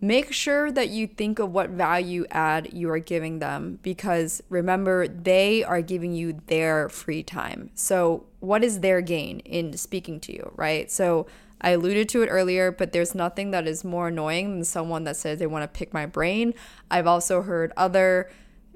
make 0.00 0.32
sure 0.32 0.72
that 0.72 0.88
you 0.88 1.06
think 1.06 1.38
of 1.38 1.52
what 1.52 1.70
value 1.70 2.24
add 2.30 2.72
you 2.72 2.88
are 2.90 2.98
giving 2.98 3.38
them 3.38 3.78
because 3.82 4.42
remember, 4.48 5.06
they 5.06 5.62
are 5.62 5.82
giving 5.82 6.14
you 6.14 6.40
their 6.46 6.88
free 6.88 7.22
time. 7.22 7.70
So, 7.74 8.24
what 8.40 8.64
is 8.64 8.80
their 8.80 9.00
gain 9.02 9.40
in 9.40 9.76
speaking 9.76 10.18
to 10.20 10.32
you, 10.32 10.52
right? 10.56 10.90
So, 10.90 11.26
I 11.60 11.70
alluded 11.70 12.08
to 12.10 12.22
it 12.22 12.28
earlier, 12.28 12.70
but 12.70 12.92
there's 12.92 13.16
nothing 13.16 13.50
that 13.50 13.66
is 13.66 13.82
more 13.84 14.08
annoying 14.08 14.50
than 14.54 14.64
someone 14.64 15.02
that 15.04 15.16
says 15.16 15.40
they 15.40 15.46
want 15.46 15.64
to 15.64 15.78
pick 15.78 15.92
my 15.92 16.06
brain. 16.06 16.54
I've 16.88 17.08
also 17.08 17.42
heard 17.42 17.72
other 17.76 18.30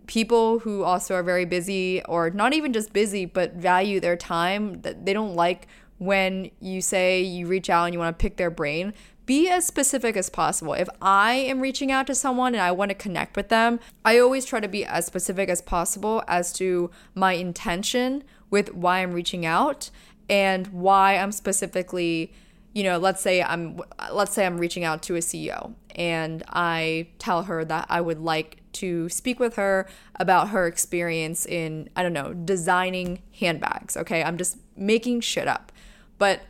people 0.07 0.61
who 0.61 0.83
also 0.83 1.15
are 1.15 1.23
very 1.23 1.45
busy 1.45 2.03
or 2.05 2.31
not 2.31 2.53
even 2.53 2.73
just 2.73 2.93
busy 2.93 3.25
but 3.25 3.55
value 3.55 4.01
their 4.01 4.17
time 4.17 4.81
that 4.83 5.05
they 5.07 5.13
don't 5.13 5.35
like 5.35 5.67
when 5.99 6.51
you 6.61 6.81
say 6.81 7.23
you 7.23 7.47
reach 7.47 7.71
out 7.71 7.85
and 7.85 7.95
you 7.95 7.99
want 7.99 8.17
to 8.17 8.21
pick 8.21 8.37
their 8.37 8.51
brain 8.51 8.93
be 9.25 9.49
as 9.49 9.65
specific 9.65 10.17
as 10.17 10.29
possible. 10.29 10.75
If 10.75 10.89
I 11.01 11.35
am 11.35 11.61
reaching 11.61 11.93
out 11.93 12.07
to 12.09 12.15
someone 12.15 12.55
and 12.55 12.63
I 12.63 12.73
want 12.73 12.89
to 12.89 12.95
connect 12.95 13.37
with 13.37 13.49
them, 13.49 13.79
I 14.05 14.19
always 14.19 14.45
try 14.45 14.61
to 14.61 14.69
be 14.69 14.85
as 14.85 15.07
specific 15.07 15.49
as 15.49 15.63
possible 15.63 16.25
as 16.27 16.53
to 16.55 16.91
my 17.15 17.35
intention 17.35 18.25
with 18.51 18.75
why 18.75 18.99
I'm 18.99 19.13
reaching 19.13 19.47
out 19.47 19.91
and 20.29 20.67
why 20.69 21.17
I'm 21.17 21.33
specifically 21.33 22.33
you 22.75 22.83
know 22.85 22.97
let's 22.97 23.21
say 23.21 23.43
i'm 23.43 23.79
let's 24.13 24.33
say 24.33 24.47
i'm 24.47 24.57
reaching 24.57 24.83
out 24.83 25.03
to 25.03 25.15
a 25.15 25.19
ceo 25.19 25.75
and 25.95 26.43
i 26.49 27.07
tell 27.19 27.43
her 27.43 27.67
that 27.67 27.87
i 27.91 28.01
would 28.01 28.19
like 28.19 28.62
to 28.73 29.09
speak 29.09 29.39
with 29.39 29.57
her 29.57 29.89
about 30.17 30.51
her 30.51 30.67
experience 30.67 31.47
in 31.47 31.89
i 31.97 32.03
don't 32.03 32.13
know 32.13 32.33
designing 32.33 33.23
handbags 33.39 33.97
okay 33.97 34.23
i'm 34.23 34.37
just 34.37 34.59
making 34.77 35.21
shit 35.21 35.49
up 35.49 35.73
but 36.19 36.43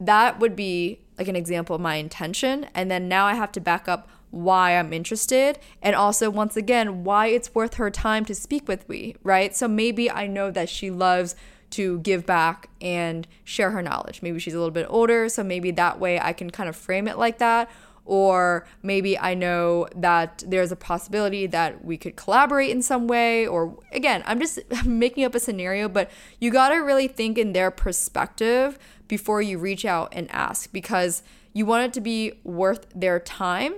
that 0.00 0.38
would 0.40 0.56
be 0.56 1.00
like 1.18 1.28
an 1.28 1.36
example 1.36 1.76
of 1.76 1.82
my 1.82 1.96
intention 1.96 2.66
and 2.74 2.90
then 2.90 3.08
now 3.08 3.26
i 3.26 3.34
have 3.34 3.52
to 3.52 3.60
back 3.60 3.88
up 3.88 4.08
why 4.30 4.76
i'm 4.76 4.92
interested 4.92 5.58
and 5.80 5.94
also 5.94 6.28
once 6.28 6.56
again 6.56 7.04
why 7.04 7.26
it's 7.26 7.54
worth 7.54 7.74
her 7.74 7.90
time 7.90 8.24
to 8.24 8.34
speak 8.34 8.66
with 8.66 8.88
me 8.88 9.14
right 9.22 9.54
so 9.54 9.68
maybe 9.68 10.10
i 10.10 10.26
know 10.26 10.50
that 10.50 10.68
she 10.68 10.90
loves 10.90 11.36
to 11.74 11.98
give 12.00 12.24
back 12.24 12.68
and 12.80 13.26
share 13.42 13.72
her 13.72 13.82
knowledge. 13.82 14.22
Maybe 14.22 14.38
she's 14.38 14.54
a 14.54 14.58
little 14.58 14.70
bit 14.70 14.86
older, 14.88 15.28
so 15.28 15.42
maybe 15.42 15.72
that 15.72 15.98
way 15.98 16.20
I 16.20 16.32
can 16.32 16.50
kind 16.50 16.68
of 16.68 16.76
frame 16.76 17.08
it 17.08 17.18
like 17.18 17.38
that. 17.38 17.68
Or 18.06 18.66
maybe 18.82 19.18
I 19.18 19.34
know 19.34 19.88
that 19.96 20.44
there's 20.46 20.70
a 20.70 20.76
possibility 20.76 21.46
that 21.46 21.84
we 21.84 21.96
could 21.96 22.16
collaborate 22.16 22.70
in 22.70 22.82
some 22.82 23.06
way. 23.06 23.46
Or 23.46 23.78
again, 23.92 24.22
I'm 24.26 24.40
just 24.40 24.58
making 24.84 25.24
up 25.24 25.34
a 25.34 25.40
scenario, 25.40 25.88
but 25.88 26.10
you 26.38 26.50
gotta 26.50 26.82
really 26.82 27.08
think 27.08 27.38
in 27.38 27.52
their 27.52 27.70
perspective 27.70 28.78
before 29.08 29.40
you 29.40 29.58
reach 29.58 29.84
out 29.84 30.12
and 30.12 30.30
ask 30.30 30.72
because 30.72 31.22
you 31.52 31.64
want 31.64 31.84
it 31.84 31.92
to 31.94 32.00
be 32.00 32.40
worth 32.42 32.86
their 32.94 33.18
time. 33.18 33.72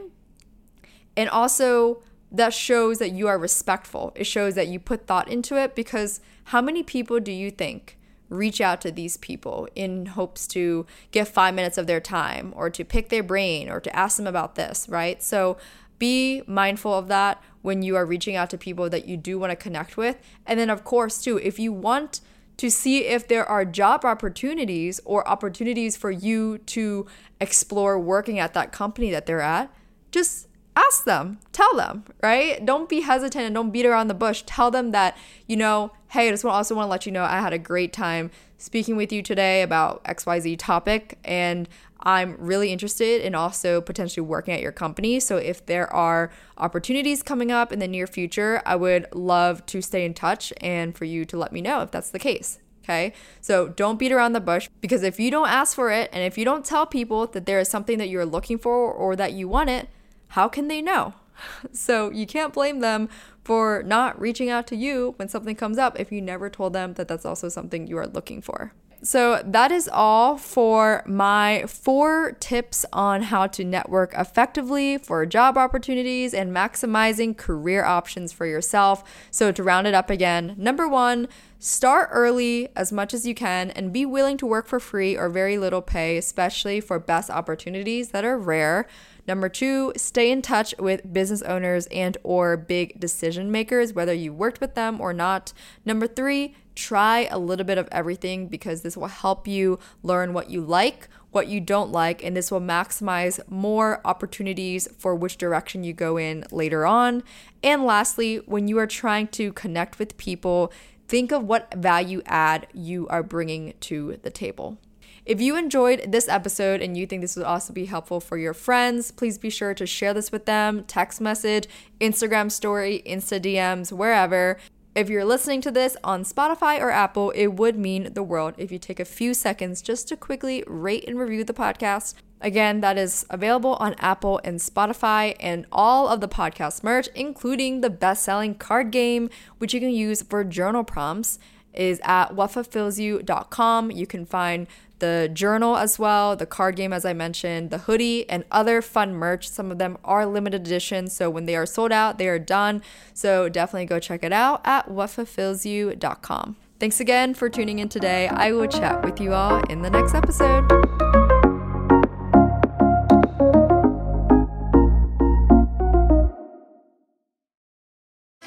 And 1.17 1.29
also, 1.29 2.03
that 2.33 2.53
shows 2.53 2.99
that 2.99 3.13
you 3.13 3.29
are 3.29 3.39
respectful. 3.39 4.13
It 4.17 4.25
shows 4.25 4.55
that 4.55 4.69
you 4.69 4.81
put 4.81 5.07
thought 5.07 5.29
into 5.29 5.57
it 5.57 5.75
because 5.75 6.21
how 6.45 6.61
many 6.61 6.83
people 6.83 7.21
do 7.21 7.33
you 7.33 7.51
think 7.51 7.96
reach 8.29 8.61
out 8.61 8.81
to 8.81 8.91
these 8.91 9.17
people 9.17 9.69
in 9.75 10.07
hopes 10.07 10.47
to 10.49 10.87
get 11.11 11.29
five 11.29 11.55
minutes 11.55 11.79
of 11.79 11.87
their 11.87 12.01
time 12.01 12.53
or 12.57 12.71
to 12.71 12.85
pick 12.85 13.09
their 13.09 13.23
brain 13.23 13.69
or 13.69 13.81
to 13.81 13.95
ask 13.95 14.17
them 14.17 14.27
about 14.27 14.55
this, 14.55 14.89
right? 14.89 15.23
So 15.23 15.57
be 15.99 16.43
mindful 16.47 16.93
of 16.93 17.09
that 17.09 17.43
when 17.63 17.83
you 17.83 17.97
are 17.97 18.05
reaching 18.05 18.37
out 18.37 18.51
to 18.51 18.59
people 18.59 18.91
that 18.91 19.07
you 19.07 19.17
do 19.17 19.39
want 19.39 19.51
to 19.51 19.57
connect 19.57 19.97
with. 19.97 20.19
And 20.47 20.59
then, 20.59 20.71
of 20.71 20.85
course, 20.85 21.23
too, 21.23 21.39
if 21.39 21.59
you 21.59 21.73
want 21.73 22.21
to 22.59 22.71
see 22.71 23.05
if 23.05 23.29
there 23.29 23.45
are 23.47 23.65
job 23.65 24.05
opportunities 24.05 25.01
or 25.05 25.27
opportunities 25.29 25.97
for 25.97 26.11
you 26.11 26.59
to 26.59 27.07
explore 27.41 27.99
working 27.99 28.39
at 28.39 28.55
that 28.55 28.73
company 28.73 29.11
that 29.11 29.27
they're 29.27 29.41
at, 29.41 29.71
just 30.11 30.49
ask 30.75 31.05
them, 31.05 31.39
tell 31.53 31.75
them, 31.77 32.05
right? 32.23 32.65
Don't 32.65 32.89
be 32.89 33.01
hesitant 33.01 33.45
and 33.45 33.55
don't 33.55 33.71
beat 33.71 33.87
around 33.87 34.09
the 34.09 34.15
bush. 34.15 34.43
Tell 34.47 34.71
them 34.71 34.91
that, 34.93 35.17
you 35.47 35.57
know, 35.57 35.93
hey, 36.17 36.29
I 36.29 36.31
just 36.31 36.47
also 36.47 36.75
want 36.75 36.87
to 36.87 36.91
let 36.91 37.05
you 37.05 37.13
know 37.13 37.25
I 37.25 37.41
had 37.41 37.53
a 37.53 37.59
great 37.59 37.93
time 37.93 38.31
speaking 38.57 38.97
with 38.97 39.13
you 39.13 39.23
today 39.23 39.61
about 39.61 40.03
XYZ 40.05 40.57
topic 40.59 41.19
and 41.25 41.69
I'm 42.01 42.37
really 42.39 42.73
interested 42.73 43.21
in 43.21 43.35
also 43.35 43.83
potentially 43.83 44.27
working 44.27 44.55
at 44.55 44.63
your 44.63 44.73
company. 44.73 45.21
So 45.21 45.37
if 45.37 45.67
there 45.67 45.93
are 45.93 46.31
opportunities 46.57 47.23
coming 47.23 47.53
up 47.53 47.71
in 47.71 47.81
the 47.81 47.87
near 47.87 48.07
future, 48.07 48.63
I 48.65 48.77
would 48.77 49.09
love 49.13 49.67
to 49.67 49.83
stay 49.83 50.07
in 50.07 50.15
touch 50.15 50.55
and 50.63 50.97
for 50.97 51.05
you 51.05 51.27
to 51.27 51.37
let 51.37 51.53
me 51.53 51.61
know 51.61 51.83
if 51.83 51.91
that's 51.91 52.09
the 52.09 52.19
case. 52.19 52.61
Okay. 52.83 53.13
So 53.43 53.69
don't 53.69 53.99
beat 53.99 54.11
around 54.11 54.33
the 54.33 54.41
bush 54.41 54.71
because 54.81 55.03
if 55.03 55.21
you 55.21 55.31
don't 55.31 55.51
ask 55.51 55.75
for 55.75 55.91
it 55.91 56.09
and 56.15 56.25
if 56.25 56.39
you 56.39 56.47
don't 56.47 56.65
tell 56.65 56.87
people 56.87 57.27
that 57.27 57.45
there 57.45 57.61
is 57.61 57.69
something 57.69 57.99
that 57.99 58.09
you're 58.09 58.25
looking 58.25 58.57
for 58.57 58.91
or 58.91 59.17
that 59.17 59.35
you 59.35 59.49
want 59.49 59.69
it, 59.69 59.91
how 60.29 60.49
can 60.49 60.69
they 60.69 60.81
know? 60.81 61.13
So 61.73 62.11
you 62.11 62.27
can't 62.27 62.53
blame 62.53 62.81
them 62.81 63.09
for 63.45 63.83
not 63.85 64.21
reaching 64.21 64.51
out 64.51 64.67
to 64.69 64.77
you 64.77 65.15
when 65.17 65.29
something 65.29 65.55
comes 65.55 65.79
up 65.79 65.99
if 66.01 66.11
you 66.11 66.21
never 66.21 66.51
told 66.51 66.73
them 66.73 66.95
that 66.95 67.07
that's 67.07 67.25
also 67.25 67.49
something 67.49 67.87
you 67.87 67.97
are 67.99 68.07
looking 68.07 68.43
for. 68.43 68.73
So, 69.03 69.43
that 69.45 69.71
is 69.71 69.89
all 69.93 70.37
for 70.37 71.03
my 71.07 71.65
four 71.69 72.33
tips 72.41 72.87
on 72.93 73.23
how 73.23 73.47
to 73.49 73.63
network 73.63 74.15
effectively 74.15 74.99
for 74.99 75.25
job 75.27 75.59
opportunities 75.59 76.33
and 76.33 76.51
maximizing 76.51 77.37
career 77.37 77.85
options 77.85 78.33
for 78.33 78.47
yourself. 78.47 79.05
So, 79.31 79.53
to 79.53 79.63
round 79.63 79.87
it 79.87 79.95
up 79.95 80.09
again, 80.09 80.55
number 80.57 80.89
one, 80.89 81.29
start 81.59 82.09
early 82.11 82.71
as 82.75 82.91
much 82.91 83.13
as 83.13 83.27
you 83.27 83.35
can 83.35 83.71
and 83.71 83.93
be 83.93 84.07
willing 84.07 84.39
to 84.39 84.47
work 84.47 84.67
for 84.67 84.81
free 84.81 85.17
or 85.17 85.29
very 85.29 85.59
little 85.59 85.83
pay, 85.83 86.17
especially 86.17 86.81
for 86.81 86.99
best 86.99 87.31
opportunities 87.31 88.11
that 88.11 88.25
are 88.25 88.39
rare. 88.39 88.89
Number 89.27 89.49
two, 89.49 89.93
stay 89.97 90.31
in 90.31 90.41
touch 90.41 90.75
with 90.79 91.13
business 91.13 91.43
owners 91.43 91.87
and 91.87 92.17
or 92.23 92.57
big 92.57 93.01
decision 93.01 93.51
makers, 93.51 93.93
whether 93.93 94.15
you 94.15 94.33
worked 94.33 94.61
with 94.61 94.75
them 94.75 95.01
or 95.01 95.13
not. 95.13 95.53
Number 95.85 96.07
three, 96.07 96.55
try 96.77 97.27
a 97.31 97.39
little 97.39 97.65
bit 97.65 97.79
of 97.79 97.89
everything 97.91 98.47
because 98.47 98.83
this 98.83 98.97
will 98.97 99.09
help 99.09 99.49
you 99.49 99.81
learn 100.03 100.33
what 100.33 100.51
you 100.51 100.61
like, 100.61 101.09
what 101.33 101.49
you 101.49 101.61
don't 101.61 101.91
like, 101.91 102.23
and 102.23 102.37
this 102.37 102.53
will 102.53 102.61
maximize 102.61 103.41
more 103.51 104.01
opportunities 104.05 104.87
for 104.97 105.15
which 105.15 105.39
direction 105.39 105.83
you 105.83 105.93
go 105.93 106.17
in 106.17 106.45
later 106.53 106.87
on. 106.87 107.25
And 107.63 107.85
lastly, 107.85 108.37
when 108.47 108.69
you 108.69 108.79
are 108.79 108.87
trying 108.87 109.29
to 109.29 109.53
connect 109.55 109.99
with 109.99 110.17
people, 110.19 110.73
think 111.09 111.33
of 111.33 111.43
what 111.43 111.75
value 111.75 112.23
add 112.27 112.69
you 112.73 113.09
are 113.09 113.23
bringing 113.23 113.75
to 113.81 114.19
the 114.23 114.31
table. 114.31 114.79
If 115.27 115.41
you 115.41 115.57
enjoyed 115.57 116.13
this 116.13 116.29
episode 116.29 116.81
and 116.81 116.97
you 116.97 117.05
think 117.05 117.21
this 117.21 117.35
would 117.35 117.45
also 117.45 117.73
be 117.73 117.87
helpful 117.87 118.21
for 118.21 118.39
your 118.39 118.55
friends, 118.55 119.11
please 119.11 119.39
be 119.39 119.51
sure 119.51 119.75
to 119.75 119.85
share 119.85 120.15
this 120.15 120.31
with 120.31 120.47
them, 120.47 120.85
text 120.85 121.21
message, 121.21 121.67
Instagram 122.01 122.49
story, 122.49 123.03
Insta 123.05 123.41
DMs, 123.41 123.91
wherever. 123.91 124.57
If 124.95 125.11
you're 125.11 125.25
listening 125.25 125.61
to 125.63 125.73
this 125.73 125.97
on 126.05 126.23
Spotify 126.23 126.81
or 126.81 126.93
Apple, 126.93 127.33
it 127.33 127.49
would 127.49 127.77
mean 127.77 128.13
the 128.13 128.23
world 128.23 128.55
if 128.57 128.71
you 128.71 128.79
take 128.79 129.01
a 129.01 129.05
few 129.05 129.35
seconds 129.35 129.83
just 129.83 130.07
to 130.09 130.17
quickly 130.17 130.63
rate 130.69 131.05
and 131.09 131.19
review 131.19 131.43
the 131.43 131.53
podcast. 131.53 132.15
Again, 132.41 132.81
that 132.83 132.97
is 132.97 133.27
available 133.29 133.75
on 133.81 133.97
Apple 133.99 134.41
and 134.45 134.61
Spotify 134.61 135.35
and 135.41 135.67
all 135.73 136.07
of 136.07 136.21
the 136.21 136.29
podcast 136.29 136.85
merch, 136.85 137.09
including 137.17 137.81
the 137.81 137.91
best 137.91 138.23
selling 138.23 138.55
card 138.55 138.93
game, 138.93 139.29
which 139.59 139.75
you 139.75 139.81
can 139.81 139.91
use 139.91 140.23
for 140.23 140.45
journal 140.45 140.85
prompts, 140.85 141.41
is 141.77 142.01
at 142.05 142.31
whatfulfillsyou.com. 142.31 143.91
You 143.91 144.07
can 144.07 144.27
find 144.27 144.67
the 144.99 145.31
journal 145.33 145.77
as 145.77 145.99
well, 145.99 146.37
the 146.37 146.47
card 146.47 146.77
game, 146.77 146.93
as 146.93 147.05
I 147.05 147.13
mentioned, 147.13 147.71
the 147.71 147.79
hoodie, 147.79 148.29
and 148.31 148.45
other 148.51 148.81
fun 148.81 149.15
merch. 149.15 149.49
Some 149.49 149.71
of 149.71 149.79
them 149.79 149.99
are 150.05 150.25
limited 150.27 150.63
edition, 150.63 151.09
so 151.09 151.29
when 151.29 151.45
they 151.45 151.57
are 151.57 151.67
sold 151.67 151.93
out, 151.93 152.19
they 152.19 152.29
are 152.29 152.39
done. 152.39 152.83
So 153.13 153.49
definitely 153.49 153.87
go 153.87 153.99
check 153.99 154.25
it 154.25 154.33
out 154.33 154.63
at 154.65 154.89
whatfulfillsyou.com. 154.89 156.57
Thanks 156.79 157.01
again 157.01 157.35
for 157.35 157.49
tuning 157.49 157.79
in 157.79 157.89
today. 157.89 158.29
I 158.29 158.53
will 158.53 158.67
chat 158.67 159.03
with 159.05 159.21
you 159.21 159.33
all 159.33 159.61
in 159.71 159.83
the 159.83 159.91
next 159.91 160.15
episode. 160.15 161.16